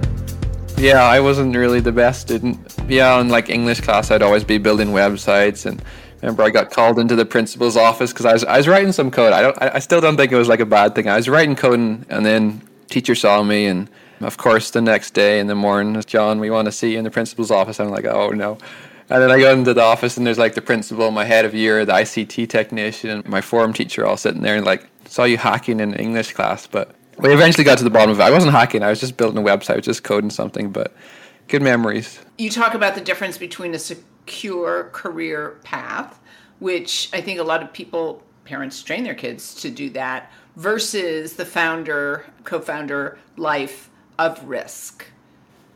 Yeah. 0.77 0.93
yeah, 0.93 1.03
I 1.03 1.19
wasn't 1.19 1.55
really 1.55 1.79
the 1.79 1.91
best 1.91 2.21
student. 2.21 2.59
Yeah, 2.87 3.19
in 3.19 3.27
like 3.27 3.49
English 3.49 3.81
class, 3.81 4.11
I'd 4.11 4.21
always 4.21 4.43
be 4.43 4.59
building 4.59 4.89
websites 4.89 5.65
and 5.65 5.81
remember 6.21 6.43
I 6.43 6.51
got 6.51 6.69
called 6.69 6.99
into 6.99 7.15
the 7.15 7.25
principal's 7.25 7.75
office 7.75 8.11
because 8.13 8.25
I 8.27 8.33
was 8.33 8.43
I 8.43 8.57
was 8.57 8.67
writing 8.67 8.91
some 8.91 9.09
code. 9.09 9.33
I 9.33 9.41
don't 9.41 9.57
I, 9.61 9.71
I 9.75 9.79
still 9.79 10.01
don't 10.01 10.17
think 10.17 10.31
it 10.31 10.37
was 10.37 10.47
like 10.47 10.59
a 10.59 10.65
bad 10.65 10.93
thing. 10.93 11.09
I 11.09 11.15
was 11.15 11.27
writing 11.27 11.55
code 11.55 11.79
and, 11.79 12.05
and 12.09 12.25
then 12.25 12.61
teacher 12.89 13.15
saw 13.15 13.41
me 13.41 13.65
and 13.65 13.89
of 14.21 14.37
course 14.37 14.69
the 14.69 14.81
next 14.81 15.15
day 15.15 15.39
in 15.39 15.47
the 15.47 15.55
morning, 15.55 15.99
John, 16.05 16.39
we 16.39 16.51
want 16.51 16.67
to 16.67 16.71
see 16.71 16.91
you 16.91 16.99
in 16.99 17.03
the 17.03 17.11
principal's 17.11 17.49
office. 17.49 17.79
I'm 17.79 17.89
like, 17.89 18.05
oh 18.05 18.29
no. 18.29 18.59
And 19.09 19.23
then 19.23 19.31
I 19.31 19.39
go 19.39 19.51
into 19.51 19.73
the 19.73 19.81
office 19.81 20.17
and 20.17 20.27
there's 20.27 20.37
like 20.37 20.53
the 20.53 20.61
principal, 20.61 21.09
my 21.09 21.25
head 21.25 21.43
of 21.43 21.55
year, 21.55 21.83
the 21.83 21.93
ICT 21.93 22.47
technician, 22.49 23.23
my 23.25 23.41
form 23.41 23.73
teacher 23.73 24.05
all 24.05 24.17
sitting 24.17 24.43
there 24.43 24.55
and 24.55 24.65
like 24.65 24.87
saw 25.05 25.23
you 25.23 25.37
hacking 25.37 25.79
in 25.79 25.95
English 25.95 26.33
class, 26.33 26.67
but 26.67 26.93
we 27.19 27.33
eventually 27.33 27.63
got 27.63 27.77
to 27.77 27.83
the 27.83 27.89
bottom 27.89 28.11
of 28.11 28.19
it. 28.19 28.23
I 28.23 28.31
wasn't 28.31 28.53
hacking. 28.53 28.83
I 28.83 28.89
was 28.89 28.99
just 28.99 29.17
building 29.17 29.37
a 29.37 29.45
website, 29.45 29.71
I 29.71 29.75
was 29.77 29.85
just 29.85 30.03
coding 30.03 30.29
something, 30.29 30.71
but 30.71 30.95
good 31.47 31.61
memories. 31.61 32.19
You 32.37 32.49
talk 32.49 32.73
about 32.73 32.95
the 32.95 33.01
difference 33.01 33.37
between 33.37 33.73
a 33.73 33.79
secure 33.79 34.89
career 34.93 35.59
path, 35.63 36.19
which 36.59 37.09
I 37.13 37.21
think 37.21 37.39
a 37.39 37.43
lot 37.43 37.61
of 37.61 37.73
people, 37.73 38.23
parents, 38.45 38.81
train 38.81 39.03
their 39.03 39.15
kids 39.15 39.55
to 39.61 39.69
do 39.69 39.89
that, 39.91 40.31
versus 40.55 41.33
the 41.33 41.45
founder, 41.45 42.25
co 42.43 42.59
founder 42.59 43.17
life 43.37 43.89
of 44.17 44.43
risk. 44.43 45.05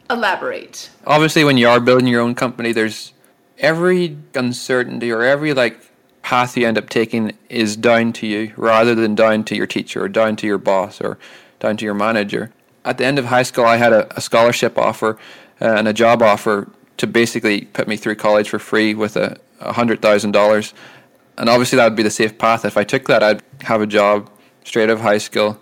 Elaborate. 0.10 0.90
Obviously, 1.08 1.44
when 1.44 1.58
you 1.58 1.68
are 1.68 1.80
building 1.80 2.08
your 2.08 2.22
own 2.22 2.36
company, 2.36 2.72
there's 2.72 3.14
every 3.58 4.18
uncertainty 4.36 5.12
or 5.12 5.24
every 5.24 5.54
like 5.54 5.80
path 6.34 6.58
you 6.58 6.68
end 6.68 6.80
up 6.80 6.90
taking 6.90 7.32
is 7.48 7.78
down 7.78 8.12
to 8.12 8.26
you 8.26 8.52
rather 8.58 8.96
than 8.96 9.14
down 9.14 9.44
to 9.44 9.56
your 9.56 9.68
teacher 9.68 10.04
or 10.04 10.10
down 10.10 10.36
to 10.36 10.48
your 10.48 10.58
boss 10.58 11.00
or 11.00 11.20
down 11.60 11.78
to 11.78 11.86
your 11.86 11.94
manager. 11.94 12.52
At 12.84 12.98
the 12.98 13.06
end 13.06 13.20
of 13.20 13.26
high 13.26 13.44
school, 13.44 13.66
I 13.66 13.78
had 13.78 13.94
a, 13.94 14.18
a 14.18 14.20
scholarship 14.20 14.76
offer 14.76 15.20
uh, 15.62 15.76
and 15.78 15.88
a 15.88 15.94
job 15.94 16.24
offer 16.24 16.72
to 16.98 17.06
basically 17.06 17.66
put 17.66 17.88
me 17.88 17.98
through 17.98 18.16
college 18.16 18.50
for 18.50 18.58
free 18.58 18.96
with 18.96 19.16
a 19.16 19.38
hundred 19.62 20.02
thousand 20.02 20.32
dollars. 20.32 20.74
And 21.38 21.50
obviously, 21.50 21.78
that 21.78 21.84
would 21.84 21.96
be 21.96 22.02
the 22.02 22.10
safe 22.10 22.36
path. 22.40 22.66
If 22.66 22.78
I 22.78 22.84
took 22.84 23.06
that, 23.06 23.22
I'd 23.22 23.44
have 23.62 23.82
a 23.82 23.86
job 23.86 24.28
straight 24.64 24.90
out 24.90 24.98
of 24.98 25.02
high 25.02 25.20
school, 25.20 25.60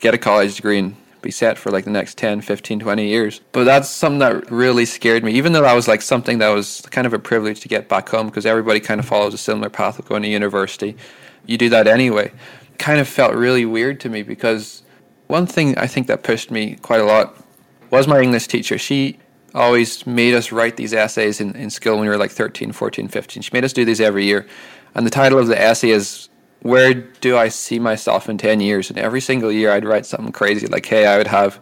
get 0.00 0.14
a 0.14 0.18
college 0.18 0.56
degree, 0.56 0.78
and 0.78 0.96
be 1.26 1.32
set 1.32 1.58
for 1.58 1.70
like 1.70 1.84
the 1.84 1.90
next 1.90 2.16
10, 2.18 2.40
15, 2.40 2.80
20 2.80 3.06
years. 3.06 3.40
But 3.52 3.64
that's 3.64 3.88
something 3.88 4.20
that 4.20 4.50
really 4.50 4.86
scared 4.86 5.24
me, 5.24 5.32
even 5.32 5.52
though 5.52 5.62
that 5.62 5.74
was 5.74 5.88
like 5.88 6.00
something 6.00 6.38
that 6.38 6.50
was 6.50 6.82
kind 6.90 7.06
of 7.06 7.12
a 7.12 7.18
privilege 7.18 7.60
to 7.60 7.68
get 7.68 7.88
back 7.88 8.08
home 8.08 8.26
because 8.26 8.46
everybody 8.46 8.80
kind 8.80 9.00
of 9.00 9.06
follows 9.06 9.34
a 9.34 9.38
similar 9.38 9.68
path 9.68 9.98
of 9.98 10.06
going 10.06 10.22
to 10.22 10.28
university. 10.28 10.96
You 11.44 11.58
do 11.58 11.68
that 11.70 11.86
anyway. 11.86 12.32
Kind 12.78 13.00
of 13.00 13.08
felt 13.08 13.34
really 13.34 13.64
weird 13.64 14.00
to 14.00 14.08
me 14.08 14.22
because 14.22 14.82
one 15.26 15.46
thing 15.46 15.76
I 15.76 15.88
think 15.88 16.06
that 16.06 16.22
pushed 16.22 16.50
me 16.50 16.76
quite 16.76 17.00
a 17.00 17.04
lot 17.04 17.36
was 17.90 18.06
my 18.06 18.20
English 18.20 18.46
teacher. 18.46 18.78
She 18.78 19.18
always 19.54 20.06
made 20.06 20.34
us 20.34 20.52
write 20.52 20.76
these 20.76 20.92
essays 20.92 21.40
in, 21.40 21.56
in 21.56 21.70
school 21.70 21.94
when 21.94 22.02
we 22.02 22.08
were 22.08 22.18
like 22.18 22.30
13, 22.30 22.72
14, 22.72 23.08
15. 23.08 23.42
She 23.42 23.50
made 23.52 23.64
us 23.64 23.72
do 23.72 23.84
these 23.84 24.00
every 24.00 24.24
year. 24.24 24.46
And 24.94 25.04
the 25.04 25.10
title 25.10 25.38
of 25.38 25.48
the 25.48 25.60
essay 25.60 25.90
is 25.90 26.28
Where 26.60 26.94
Do 26.94 27.36
I 27.36 27.48
See 27.48 27.78
Myself 27.78 28.28
in 28.28 28.38
10 28.38 28.60
Years? 28.60 28.90
And 28.90 28.98
every 28.98 29.20
single 29.20 29.52
year 29.52 29.70
I'd 29.70 29.84
write 29.84 30.06
something 30.06 30.32
crazy 30.32 30.66
like, 30.66 30.86
hey, 30.86 31.06
I 31.06 31.18
would 31.18 31.26
have 31.26 31.60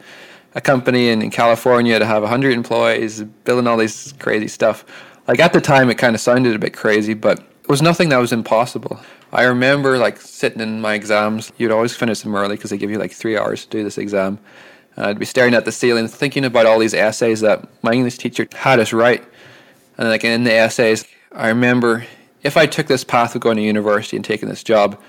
a 0.55 0.61
company 0.61 1.09
in, 1.09 1.21
in 1.21 1.31
California 1.31 1.99
to 1.99 2.07
have 2.07 2.23
100 2.23 2.53
employees, 2.53 3.23
building 3.23 3.67
all 3.67 3.77
this 3.77 4.13
crazy 4.13 4.49
stuff. 4.49 4.85
Like 5.27 5.41
at 5.41 5.53
the 5.53 5.61
time, 5.61 5.91
it 5.91 5.99
kind 5.99 6.15
of 6.15 6.21
sounded 6.21 6.55
a 6.55 6.59
bit 6.59 6.75
crazy, 6.75 7.15
but 7.15 7.39
it 7.39 7.69
was 7.69 7.83
nothing 7.83 8.11
that 8.11 8.19
was 8.19 8.33
impossible. 8.33 9.01
I 9.33 9.45
remember 9.45 9.99
like 9.99 10.21
sitting 10.21 10.61
in 10.61 10.81
my 10.81 10.95
exams. 10.95 11.53
You'd 11.59 11.73
always 11.73 11.95
finish 11.97 12.21
them 12.21 12.37
early 12.37 12.57
because 12.57 12.71
they 12.71 12.77
give 12.77 12.91
you 12.91 12.99
like 12.99 13.13
three 13.13 13.37
hours 13.37 13.65
to 13.65 13.71
do 13.71 13.83
this 13.83 13.99
exam. 13.99 14.39
And 14.97 15.07
I'd 15.07 15.19
be 15.19 15.25
staring 15.25 15.55
at 15.55 15.65
the 15.65 15.73
ceiling, 15.73 16.07
thinking 16.07 16.45
about 16.45 16.67
all 16.67 16.79
these 16.79 16.95
essays 16.95 17.41
that 17.41 17.67
my 17.83 17.93
English 17.93 18.19
teacher 18.19 18.47
had 18.55 18.79
us 18.79 18.93
write. 18.93 19.25
And 19.99 20.09
like 20.09 20.23
in 20.23 20.45
the 20.45 20.53
essays, 20.53 21.05
I 21.33 21.49
remember 21.49 22.07
if 22.45 22.57
I 22.57 22.67
took 22.67 22.87
this 22.87 23.03
path 23.03 23.35
of 23.35 23.41
going 23.41 23.57
to 23.57 23.63
university 23.63 24.17
and 24.17 24.25
taking 24.25 24.49
this 24.49 24.63
job, 24.63 25.01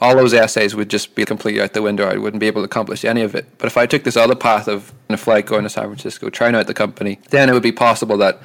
all 0.00 0.16
those 0.16 0.34
essays 0.34 0.74
would 0.74 0.90
just 0.90 1.14
be 1.14 1.24
completely 1.24 1.62
out 1.62 1.72
the 1.72 1.80
window. 1.80 2.08
I 2.08 2.18
wouldn't 2.18 2.40
be 2.40 2.48
able 2.48 2.62
to 2.62 2.66
accomplish 2.66 3.04
any 3.04 3.22
of 3.22 3.34
it. 3.34 3.46
But 3.58 3.66
if 3.68 3.76
I 3.76 3.86
took 3.86 4.02
this 4.02 4.16
other 4.16 4.34
path 4.34 4.68
of 4.68 4.92
in 5.08 5.14
a 5.14 5.18
flight 5.18 5.46
going 5.46 5.62
to 5.62 5.70
San 5.70 5.84
Francisco, 5.84 6.28
trying 6.28 6.54
out 6.54 6.66
the 6.66 6.74
company, 6.74 7.20
then 7.30 7.48
it 7.48 7.52
would 7.52 7.62
be 7.62 7.72
possible 7.72 8.18
that 8.18 8.40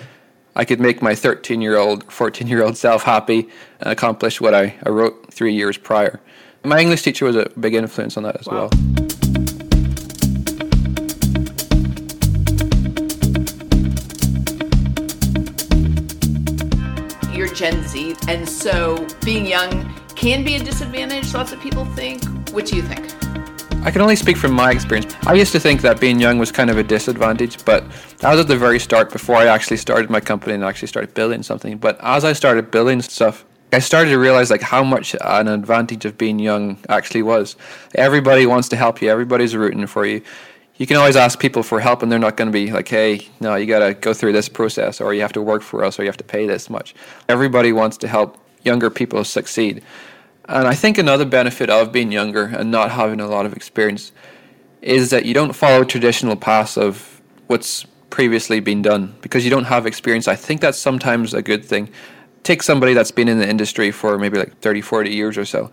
I 0.56 0.64
could 0.64 0.80
make 0.80 1.02
my 1.02 1.16
13 1.16 1.60
year 1.60 1.76
old, 1.76 2.12
14 2.12 2.48
year 2.48 2.64
old 2.64 2.78
self 2.78 3.04
happy 3.04 3.50
and 3.80 3.92
accomplish 3.92 4.40
what 4.40 4.54
I, 4.54 4.76
I 4.84 4.90
wrote 4.90 5.34
three 5.34 5.54
years 5.54 5.78
prior. 5.78 6.22
My 6.64 6.80
English 6.80 7.02
teacher 7.02 7.26
was 7.26 7.36
a 7.36 7.50
big 7.60 7.74
influence 7.74 8.16
on 8.16 8.24
that 8.24 8.40
as 8.40 8.46
wow. 8.46 8.70
well. 8.70 9.09
Gen 17.60 17.84
Z. 17.84 18.16
And 18.30 18.48
so 18.48 19.06
being 19.26 19.46
young 19.46 19.94
can 20.16 20.46
be 20.46 20.56
a 20.56 20.64
disadvantage, 20.64 21.34
lots 21.34 21.52
of 21.52 21.60
people 21.60 21.84
think. 21.84 22.24
What 22.54 22.66
do 22.66 22.78
you 22.78 22.82
think? 22.82 23.14
I 23.86 23.92
can 23.92 24.00
only 24.00 24.16
speak 24.16 24.38
from 24.38 24.54
my 24.54 24.72
experience. 24.72 25.14
I 25.28 25.34
used 25.34 25.52
to 25.52 25.60
think 25.60 25.82
that 25.82 26.00
being 26.00 26.22
young 26.22 26.40
was 26.40 26.54
kind 26.54 26.70
of 26.70 26.78
a 26.78 26.84
disadvantage, 26.84 27.66
but 27.66 27.84
that 28.20 28.32
was 28.32 28.40
at 28.40 28.48
the 28.48 28.56
very 28.56 28.80
start 28.80 29.12
before 29.12 29.36
I 29.36 29.48
actually 29.48 29.76
started 29.76 30.10
my 30.10 30.22
company 30.22 30.54
and 30.54 30.64
actually 30.64 30.88
started 30.88 31.14
building 31.14 31.44
something. 31.44 31.78
But 31.78 32.00
as 32.02 32.24
I 32.24 32.32
started 32.32 32.72
building 32.72 33.02
stuff, 33.02 33.44
I 33.74 33.80
started 33.80 34.12
to 34.12 34.20
realize 34.20 34.50
like 34.50 34.62
how 34.62 34.82
much 34.86 35.14
an 35.20 35.50
advantage 35.50 36.06
of 36.06 36.18
being 36.18 36.40
young 36.40 36.78
actually 36.88 37.24
was. 37.24 37.58
Everybody 37.94 38.46
wants 38.46 38.70
to 38.70 38.78
help 38.78 39.02
you. 39.02 39.10
Everybody's 39.10 39.54
rooting 39.54 39.86
for 39.86 40.06
you 40.06 40.22
you 40.80 40.88
can 40.88 40.96
always 40.96 41.18
ask 41.18 41.40
people 41.40 41.62
for 41.62 41.82
help 41.82 42.02
and 42.02 42.12
they're 42.12 42.18
not 42.18 42.38
going 42.38 42.48
to 42.48 42.52
be 42.52 42.72
like 42.72 42.88
hey 42.88 43.28
no 43.40 43.54
you 43.56 43.68
got 43.68 43.86
to 43.86 43.94
go 43.94 44.14
through 44.14 44.32
this 44.32 44.50
process 44.50 45.00
or 45.00 45.14
you 45.14 45.22
have 45.22 45.34
to 45.34 45.42
work 45.42 45.62
for 45.62 45.84
us 45.84 46.00
or 46.00 46.04
you 46.04 46.08
have 46.08 46.18
to 46.18 46.24
pay 46.24 46.48
this 46.48 46.70
much. 46.70 46.96
Everybody 47.28 47.72
wants 47.72 47.98
to 47.98 48.08
help 48.08 48.38
younger 48.64 48.90
people 48.90 49.24
succeed. 49.24 49.84
And 50.46 50.68
i 50.68 50.74
think 50.74 50.98
another 50.98 51.26
benefit 51.26 51.70
of 51.70 51.92
being 51.92 52.12
younger 52.12 52.46
and 52.46 52.72
not 52.72 52.92
having 52.92 53.20
a 53.20 53.28
lot 53.28 53.46
of 53.46 53.54
experience 53.54 54.12
is 54.82 55.10
that 55.12 55.26
you 55.26 55.34
don't 55.34 55.54
follow 55.54 55.84
traditional 55.84 56.38
paths 56.38 56.78
of 56.78 57.22
what's 57.48 57.86
previously 58.10 58.60
been 58.62 58.82
done. 58.82 59.16
Because 59.22 59.44
you 59.44 59.52
don't 59.52 59.66
have 59.66 59.86
experience 59.86 60.28
i 60.28 60.36
think 60.36 60.62
that's 60.62 60.80
sometimes 60.80 61.34
a 61.34 61.42
good 61.42 61.64
thing. 61.66 61.90
Take 62.44 62.64
somebody 62.64 62.94
that's 62.94 63.12
been 63.12 63.28
in 63.28 63.38
the 63.38 63.50
industry 63.50 63.92
for 63.92 64.18
maybe 64.18 64.38
like 64.38 64.58
30 64.60 64.82
40 64.82 65.14
years 65.14 65.38
or 65.38 65.46
so. 65.46 65.70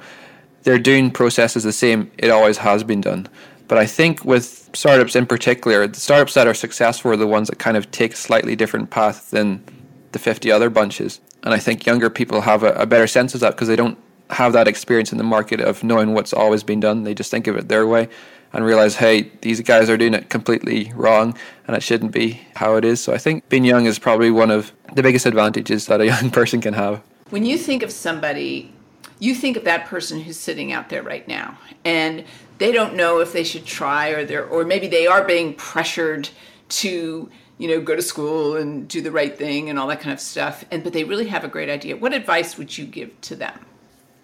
They're 0.65 0.81
doing 0.81 1.13
processes 1.13 1.63
the 1.63 1.73
same. 1.73 2.11
It 2.19 2.29
always 2.29 2.59
has 2.59 2.83
been 2.83 3.01
done 3.01 3.29
but 3.69 3.79
I 3.79 3.87
think 3.87 4.25
with 4.25 4.71
startups 4.75 5.17
in 5.17 5.27
particular, 5.27 5.87
the 5.87 6.01
startups 6.01 6.35
that 6.35 6.47
are 6.47 6.55
successful 6.55 7.13
are 7.13 7.17
the 7.17 7.27
ones 7.27 7.49
that 7.49 7.59
kind 7.59 7.77
of 7.77 7.91
take 7.91 8.13
a 8.15 8.17
slightly 8.17 8.57
different 8.57 8.91
path 8.91 9.31
than 9.31 9.65
the 10.13 10.19
50 10.19 10.51
other 10.51 10.71
bunches. 10.71 11.21
And 11.43 11.53
I 11.53 11.59
think 11.59 11.87
younger 11.87 12.11
people 12.11 12.43
have 12.43 12.63
a, 12.63 12.73
a 12.73 12.87
better 12.87 13.07
sense 13.07 13.35
of 13.35 13.41
that 13.41 13.51
because 13.51 13.69
they 13.69 13.77
don't 13.77 13.99
have 14.31 14.53
that 14.53 14.69
experience 14.69 15.13
in 15.13 15.19
the 15.19 15.25
market 15.25 15.61
of 15.61 15.85
knowing 15.85 16.15
what's 16.15 16.33
always 16.33 16.63
been 16.63 16.81
done. 16.81 17.05
They 17.05 17.15
just 17.15 17.31
think 17.31 17.47
of 17.47 17.57
it 17.57 17.69
their 17.69 17.87
way 17.87 18.09
and 18.53 18.65
realize, 18.65 18.97
hey, 18.97 19.31
these 19.43 19.61
guys 19.61 19.91
are 19.91 19.97
doing 19.97 20.15
it 20.15 20.31
completely 20.31 20.93
wrong 20.95 21.37
and 21.67 21.77
it 21.77 21.83
shouldn't 21.83 22.13
be 22.13 22.41
how 22.55 22.77
it 22.77 22.85
is. 22.85 23.01
So 23.01 23.13
I 23.13 23.19
think 23.19 23.49
being 23.49 23.65
young 23.65 23.87
is 23.87 23.99
probably 23.99 24.31
one 24.31 24.51
of 24.51 24.73
the 24.95 25.03
biggest 25.03 25.27
advantages 25.27 25.87
that 25.87 26.01
a 26.01 26.07
young 26.13 26.31
person 26.31 26.61
can 26.61 26.75
have. 26.75 27.03
When 27.31 27.45
you 27.45 27.59
think 27.59 27.83
of 27.83 27.93
somebody, 27.93 28.73
you 29.19 29.35
think 29.35 29.57
of 29.57 29.65
that 29.65 29.87
person 29.87 30.21
who's 30.21 30.39
sitting 30.39 30.73
out 30.73 30.89
there 30.89 31.03
right 31.03 31.27
now 31.27 31.59
and 31.85 32.25
they 32.59 32.73
don't 32.73 32.95
know 32.95 33.21
if 33.21 33.33
they 33.33 33.45
should 33.45 33.65
try 33.65 34.09
or 34.11 34.25
they're 34.25 34.47
or 34.47 34.65
maybe 34.65 34.89
they 34.89 35.07
are 35.07 35.25
being 35.25 35.55
pressured 35.55 36.29
to 36.69 37.31
you 37.59 37.69
know 37.69 37.81
go 37.81 37.95
to 37.95 38.03
school 38.03 38.57
and 38.57 38.89
do 38.89 39.01
the 39.01 39.11
right 39.11 39.37
thing 39.37 39.71
and 39.71 39.79
all 39.79 39.87
that 39.89 40.01
kind 40.01 40.13
of 40.13 40.21
stuff. 40.21 40.65
And 40.71 40.83
but 40.85 40.93
they 40.93 41.05
really 41.05 41.29
have 41.29 41.45
a 41.45 41.49
great 41.49 41.69
idea. 41.69 41.97
What 41.97 42.13
advice 42.13 42.59
would 42.59 42.77
you 42.77 42.87
give 42.87 43.21
to 43.23 43.37
them? 43.37 43.59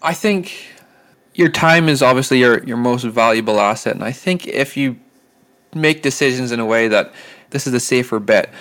I 0.02 0.14
think 0.14 0.66
your 1.34 1.48
time 1.48 1.88
is 1.88 2.02
obviously 2.02 2.40
your 2.40 2.62
your 2.64 2.76
most 2.76 3.04
valuable 3.04 3.60
asset. 3.60 3.94
And 3.94 4.04
i 4.04 4.12
think 4.12 4.46
if 4.46 4.76
you 4.76 4.98
make 5.74 6.02
decisions 6.02 6.52
in 6.52 6.60
a 6.60 6.66
way 6.66 6.88
that 6.88 7.12
this 7.50 7.66
is 7.66 7.74
a 7.74 7.80
safer 7.80 8.18
bet 8.18 8.52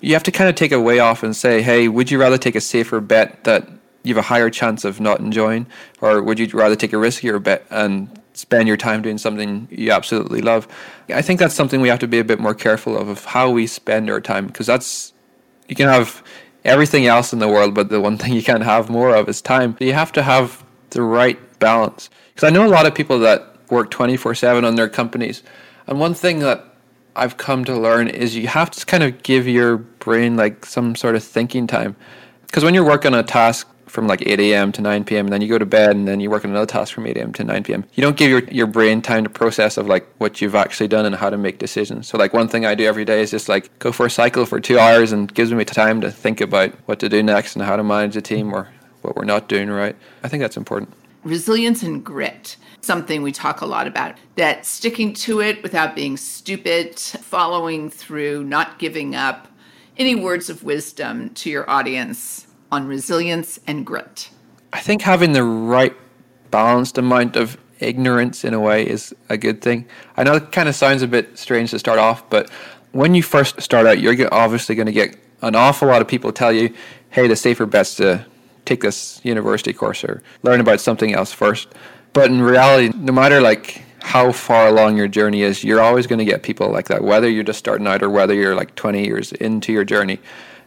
you 0.00 0.12
have 0.14 0.22
to 0.24 0.30
kind 0.30 0.48
of 0.48 0.54
take 0.54 0.72
a 0.72 0.80
way 0.80 0.98
off 0.98 1.22
and 1.22 1.36
say 1.36 1.62
hey 1.62 1.88
would 1.88 2.10
you 2.10 2.18
rather 2.18 2.38
take 2.38 2.56
a 2.56 2.60
safer 2.60 3.00
bet 3.00 3.44
that 3.44 3.68
you 4.02 4.14
have 4.14 4.24
a 4.24 4.26
higher 4.26 4.50
chance 4.50 4.84
of 4.84 5.00
not 5.00 5.20
enjoying 5.20 5.66
or 6.00 6.22
would 6.22 6.38
you 6.38 6.48
rather 6.52 6.76
take 6.76 6.92
a 6.92 6.96
riskier 6.96 7.42
bet 7.42 7.64
and 7.70 8.17
spend 8.38 8.68
your 8.68 8.76
time 8.76 9.02
doing 9.02 9.18
something 9.18 9.66
you 9.68 9.90
absolutely 9.90 10.40
love. 10.40 10.68
I 11.08 11.22
think 11.22 11.40
that's 11.40 11.54
something 11.54 11.80
we 11.80 11.88
have 11.88 11.98
to 11.98 12.06
be 12.06 12.20
a 12.20 12.24
bit 12.24 12.38
more 12.38 12.54
careful 12.54 12.96
of 12.96 13.08
of 13.08 13.24
how 13.24 13.50
we 13.50 13.66
spend 13.66 14.08
our 14.08 14.20
time 14.20 14.46
because 14.46 14.66
that's 14.66 15.12
you 15.66 15.74
can 15.74 15.88
have 15.88 16.22
everything 16.64 17.06
else 17.06 17.32
in 17.32 17.40
the 17.40 17.48
world, 17.48 17.74
but 17.74 17.88
the 17.88 18.00
one 18.00 18.16
thing 18.20 18.32
you 18.32 18.42
can't 18.42 18.62
have 18.62 18.88
more 18.88 19.14
of 19.14 19.28
is 19.28 19.42
time. 19.42 19.76
You 19.80 19.92
have 19.92 20.12
to 20.12 20.22
have 20.22 20.64
the 20.90 21.02
right 21.02 21.38
balance 21.58 22.10
because 22.32 22.46
I 22.46 22.50
know 22.50 22.64
a 22.64 22.68
lot 22.68 22.86
of 22.86 22.94
people 22.94 23.18
that 23.20 23.40
work 23.70 23.90
twenty 23.90 24.16
four 24.16 24.34
seven 24.34 24.64
on 24.64 24.76
their 24.76 24.88
companies, 24.88 25.42
and 25.88 25.98
one 25.98 26.14
thing 26.14 26.38
that 26.40 26.64
I've 27.16 27.36
come 27.36 27.64
to 27.64 27.76
learn 27.76 28.06
is 28.06 28.36
you 28.36 28.46
have 28.46 28.70
to 28.70 28.86
kind 28.86 29.02
of 29.02 29.22
give 29.24 29.48
your 29.48 29.76
brain 29.76 30.36
like 30.36 30.64
some 30.64 30.94
sort 30.94 31.16
of 31.16 31.24
thinking 31.24 31.66
time 31.66 31.96
because 32.46 32.62
when 32.64 32.74
you're 32.74 32.84
working 32.84 33.12
on 33.12 33.18
a 33.18 33.24
task 33.24 33.68
from 33.88 34.06
like 34.06 34.22
8 34.26 34.38
a.m. 34.40 34.72
to 34.72 34.82
9 34.82 35.04
p.m. 35.04 35.26
and 35.26 35.32
then 35.32 35.40
you 35.40 35.48
go 35.48 35.58
to 35.58 35.66
bed 35.66 35.96
and 35.96 36.06
then 36.06 36.20
you 36.20 36.30
work 36.30 36.44
on 36.44 36.50
another 36.50 36.66
task 36.66 36.94
from 36.94 37.06
8 37.06 37.16
a.m. 37.16 37.32
to 37.34 37.44
9 37.44 37.64
p.m. 37.64 37.84
You 37.94 38.02
don't 38.02 38.16
give 38.16 38.30
your, 38.30 38.44
your 38.44 38.66
brain 38.66 39.02
time 39.02 39.24
to 39.24 39.30
process 39.30 39.76
of 39.76 39.86
like 39.86 40.06
what 40.18 40.40
you've 40.40 40.54
actually 40.54 40.88
done 40.88 41.06
and 41.06 41.14
how 41.14 41.30
to 41.30 41.38
make 41.38 41.58
decisions. 41.58 42.08
So 42.08 42.18
like 42.18 42.32
one 42.32 42.48
thing 42.48 42.66
I 42.66 42.74
do 42.74 42.84
every 42.84 43.04
day 43.04 43.20
is 43.20 43.30
just 43.30 43.48
like 43.48 43.76
go 43.78 43.92
for 43.92 44.06
a 44.06 44.10
cycle 44.10 44.46
for 44.46 44.60
two 44.60 44.78
hours 44.78 45.12
and 45.12 45.32
gives 45.32 45.52
me 45.52 45.64
time 45.64 46.00
to 46.00 46.10
think 46.10 46.40
about 46.40 46.72
what 46.86 46.98
to 47.00 47.08
do 47.08 47.22
next 47.22 47.56
and 47.56 47.64
how 47.64 47.76
to 47.76 47.84
manage 47.84 48.16
a 48.16 48.22
team 48.22 48.52
or 48.52 48.68
what 49.02 49.16
we're 49.16 49.24
not 49.24 49.48
doing 49.48 49.70
right. 49.70 49.96
I 50.22 50.28
think 50.28 50.42
that's 50.42 50.56
important. 50.56 50.92
Resilience 51.24 51.82
and 51.82 52.04
grit, 52.04 52.56
something 52.80 53.22
we 53.22 53.32
talk 53.32 53.60
a 53.60 53.66
lot 53.66 53.86
about. 53.86 54.16
That 54.36 54.64
sticking 54.64 55.12
to 55.14 55.40
it 55.40 55.62
without 55.62 55.94
being 55.94 56.16
stupid, 56.16 56.98
following 56.98 57.90
through, 57.90 58.44
not 58.44 58.78
giving 58.78 59.14
up. 59.14 59.48
Any 59.96 60.14
words 60.14 60.48
of 60.48 60.62
wisdom 60.62 61.30
to 61.30 61.50
your 61.50 61.68
audience 61.68 62.47
on 62.70 62.86
resilience 62.86 63.58
and 63.66 63.84
grit? 63.84 64.30
I 64.72 64.80
think 64.80 65.02
having 65.02 65.32
the 65.32 65.44
right 65.44 65.96
balanced 66.50 66.98
amount 66.98 67.36
of 67.36 67.56
ignorance 67.80 68.44
in 68.44 68.54
a 68.54 68.60
way 68.60 68.86
is 68.86 69.14
a 69.28 69.36
good 69.36 69.62
thing. 69.62 69.86
I 70.16 70.24
know 70.24 70.34
it 70.34 70.52
kind 70.52 70.68
of 70.68 70.74
sounds 70.74 71.02
a 71.02 71.08
bit 71.08 71.38
strange 71.38 71.70
to 71.70 71.78
start 71.78 71.98
off, 71.98 72.28
but 72.28 72.50
when 72.92 73.14
you 73.14 73.22
first 73.22 73.60
start 73.60 73.86
out, 73.86 74.00
you're 74.00 74.32
obviously 74.32 74.74
going 74.74 74.86
to 74.86 74.92
get 74.92 75.16
an 75.42 75.54
awful 75.54 75.88
lot 75.88 76.02
of 76.02 76.08
people 76.08 76.32
tell 76.32 76.52
you, 76.52 76.74
hey, 77.10 77.26
the 77.26 77.36
safer 77.36 77.66
bet's 77.66 77.94
to 77.96 78.26
take 78.64 78.80
this 78.80 79.20
university 79.24 79.72
course 79.72 80.04
or 80.04 80.22
learn 80.42 80.60
about 80.60 80.80
something 80.80 81.14
else 81.14 81.32
first. 81.32 81.68
But 82.12 82.30
in 82.30 82.42
reality, 82.42 82.96
no 82.96 83.12
matter 83.12 83.40
like 83.40 83.82
how 84.00 84.32
far 84.32 84.68
along 84.68 84.96
your 84.96 85.08
journey 85.08 85.42
is, 85.42 85.64
you're 85.64 85.80
always 85.80 86.06
going 86.06 86.18
to 86.18 86.24
get 86.24 86.42
people 86.42 86.70
like 86.70 86.88
that, 86.88 87.02
whether 87.02 87.28
you're 87.28 87.44
just 87.44 87.58
starting 87.58 87.86
out 87.86 88.02
or 88.02 88.10
whether 88.10 88.34
you're 88.34 88.54
like 88.54 88.74
20 88.74 89.04
years 89.04 89.32
into 89.32 89.72
your 89.72 89.84
journey. 89.84 90.18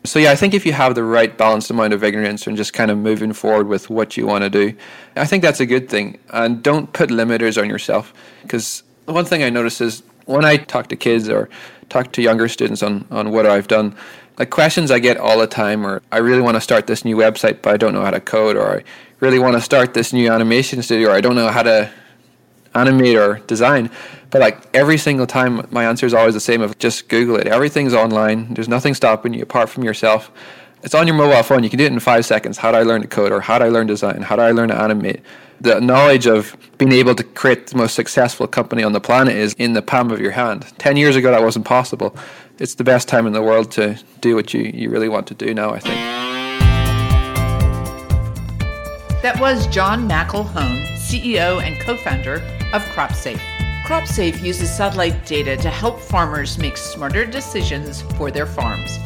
So 0.03 0.17
yeah, 0.17 0.31
I 0.31 0.35
think 0.35 0.55
if 0.55 0.65
you 0.65 0.73
have 0.73 0.95
the 0.95 1.03
right 1.03 1.37
balanced 1.37 1.69
amount 1.69 1.93
of 1.93 2.03
ignorance 2.03 2.47
and 2.47 2.57
just 2.57 2.73
kind 2.73 2.89
of 2.89 2.97
moving 2.97 3.33
forward 3.33 3.67
with 3.67 3.89
what 3.89 4.17
you 4.17 4.25
want 4.25 4.43
to 4.43 4.49
do, 4.49 4.75
I 5.15 5.25
think 5.25 5.43
that's 5.43 5.59
a 5.59 5.65
good 5.65 5.89
thing. 5.89 6.17
And 6.31 6.63
don't 6.63 6.91
put 6.91 7.11
limiters 7.11 7.61
on 7.61 7.69
yourself 7.69 8.11
because 8.41 8.81
one 9.05 9.25
thing 9.25 9.43
I 9.43 9.49
notice 9.49 9.79
is 9.79 10.01
when 10.25 10.43
I 10.43 10.57
talk 10.57 10.87
to 10.87 10.95
kids 10.95 11.29
or 11.29 11.49
talk 11.89 12.11
to 12.13 12.21
younger 12.21 12.47
students 12.47 12.81
on, 12.81 13.05
on 13.11 13.31
what 13.31 13.45
I've 13.45 13.67
done, 13.67 13.95
like 14.39 14.49
questions 14.49 14.89
I 14.89 14.97
get 14.97 15.17
all 15.17 15.37
the 15.37 15.45
time 15.45 15.85
are 15.85 16.01
I 16.11 16.17
really 16.17 16.41
want 16.41 16.55
to 16.55 16.61
start 16.61 16.87
this 16.87 17.05
new 17.05 17.15
website 17.15 17.61
but 17.61 17.73
I 17.73 17.77
don't 17.77 17.93
know 17.93 18.01
how 18.01 18.11
to 18.11 18.19
code 18.19 18.55
or 18.55 18.77
I 18.77 18.83
really 19.19 19.37
want 19.37 19.55
to 19.55 19.61
start 19.61 19.93
this 19.93 20.13
new 20.13 20.31
animation 20.31 20.81
studio 20.81 21.09
or 21.09 21.11
I 21.11 21.21
don't 21.21 21.35
know 21.35 21.49
how 21.49 21.61
to 21.61 21.91
animate 22.73 23.17
or 23.17 23.35
design. 23.45 23.91
But 24.31 24.39
like 24.39 24.57
every 24.73 24.97
single 24.97 25.27
time, 25.27 25.67
my 25.71 25.85
answer 25.85 26.05
is 26.05 26.13
always 26.13 26.33
the 26.33 26.39
same 26.39 26.61
of 26.61 26.79
just 26.79 27.09
Google 27.09 27.35
it. 27.35 27.47
Everything's 27.47 27.93
online. 27.93 28.53
There's 28.53 28.69
nothing 28.69 28.93
stopping 28.93 29.33
you 29.33 29.43
apart 29.43 29.69
from 29.69 29.83
yourself. 29.83 30.31
It's 30.83 30.95
on 30.95 31.05
your 31.05 31.17
mobile 31.17 31.43
phone. 31.43 31.63
You 31.63 31.69
can 31.69 31.77
do 31.77 31.85
it 31.85 31.91
in 31.91 31.99
five 31.99 32.25
seconds. 32.25 32.57
How 32.57 32.71
do 32.71 32.77
I 32.77 32.83
learn 32.83 33.01
to 33.01 33.07
code 33.07 33.31
or 33.33 33.41
how 33.41 33.59
do 33.59 33.65
I 33.65 33.69
learn 33.69 33.87
design? 33.87 34.21
How 34.21 34.37
do 34.37 34.41
I 34.41 34.51
learn 34.51 34.69
to 34.69 34.81
animate? 34.81 35.19
The 35.59 35.79
knowledge 35.81 36.25
of 36.27 36.55
being 36.77 36.93
able 36.93 37.13
to 37.13 37.23
create 37.23 37.67
the 37.67 37.77
most 37.77 37.93
successful 37.93 38.47
company 38.47 38.83
on 38.83 38.93
the 38.93 39.01
planet 39.01 39.35
is 39.35 39.53
in 39.59 39.73
the 39.73 39.81
palm 39.81 40.09
of 40.11 40.19
your 40.19 40.31
hand. 40.31 40.65
Ten 40.79 40.95
years 40.95 41.15
ago, 41.17 41.29
that 41.29 41.43
wasn't 41.43 41.65
possible. 41.65 42.15
It's 42.57 42.75
the 42.75 42.83
best 42.83 43.07
time 43.07 43.27
in 43.27 43.33
the 43.33 43.43
world 43.43 43.69
to 43.71 43.99
do 44.21 44.33
what 44.33 44.53
you, 44.53 44.71
you 44.73 44.89
really 44.89 45.09
want 45.09 45.27
to 45.27 45.35
do 45.35 45.53
now, 45.53 45.71
I 45.71 45.79
think. 45.79 45.95
That 49.21 49.39
was 49.39 49.67
John 49.67 50.09
McElhone, 50.09 50.87
CEO 50.95 51.61
and 51.61 51.79
co 51.79 51.95
founder 51.97 52.35
of 52.73 52.81
CropSafe. 52.85 53.70
CropSafe 53.91 54.41
uses 54.41 54.73
satellite 54.73 55.25
data 55.25 55.57
to 55.57 55.69
help 55.69 55.99
farmers 55.99 56.57
make 56.57 56.77
smarter 56.77 57.25
decisions 57.25 58.03
for 58.15 58.31
their 58.31 58.45
farms. 58.45 58.97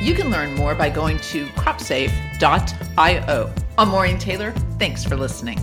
You 0.00 0.14
can 0.14 0.30
learn 0.30 0.54
more 0.54 0.76
by 0.76 0.90
going 0.90 1.18
to 1.32 1.46
cropsafe.io. 1.46 3.52
I'm 3.76 3.88
Maureen 3.88 4.16
Taylor. 4.16 4.52
Thanks 4.78 5.02
for 5.02 5.16
listening. 5.16 5.58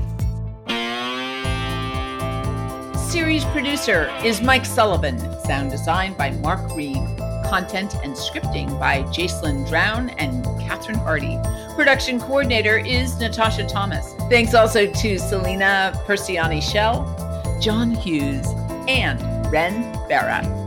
Series 2.97 3.45
producer 3.45 4.13
is 4.25 4.41
Mike 4.41 4.65
Sullivan. 4.65 5.19
Sound 5.45 5.71
design 5.71 6.13
by 6.15 6.31
Mark 6.31 6.75
Reed. 6.75 6.97
Content 7.45 7.95
and 8.03 8.13
scripting 8.13 8.77
by 8.77 9.03
Jacelyn 9.03 9.65
Drown 9.69 10.09
and 10.09 10.43
Catherine 10.59 10.97
Hardy. 10.97 11.39
Production 11.75 12.19
coordinator 12.19 12.79
is 12.79 13.17
Natasha 13.21 13.65
Thomas. 13.65 14.15
Thanks 14.29 14.53
also 14.53 14.85
to 14.85 15.17
Selena 15.17 15.93
Persiani 16.05 16.61
Shell, 16.61 17.57
John 17.61 17.91
Hughes, 17.91 18.45
and 18.87 19.51
Ren 19.51 19.91
Barra. 20.07 20.64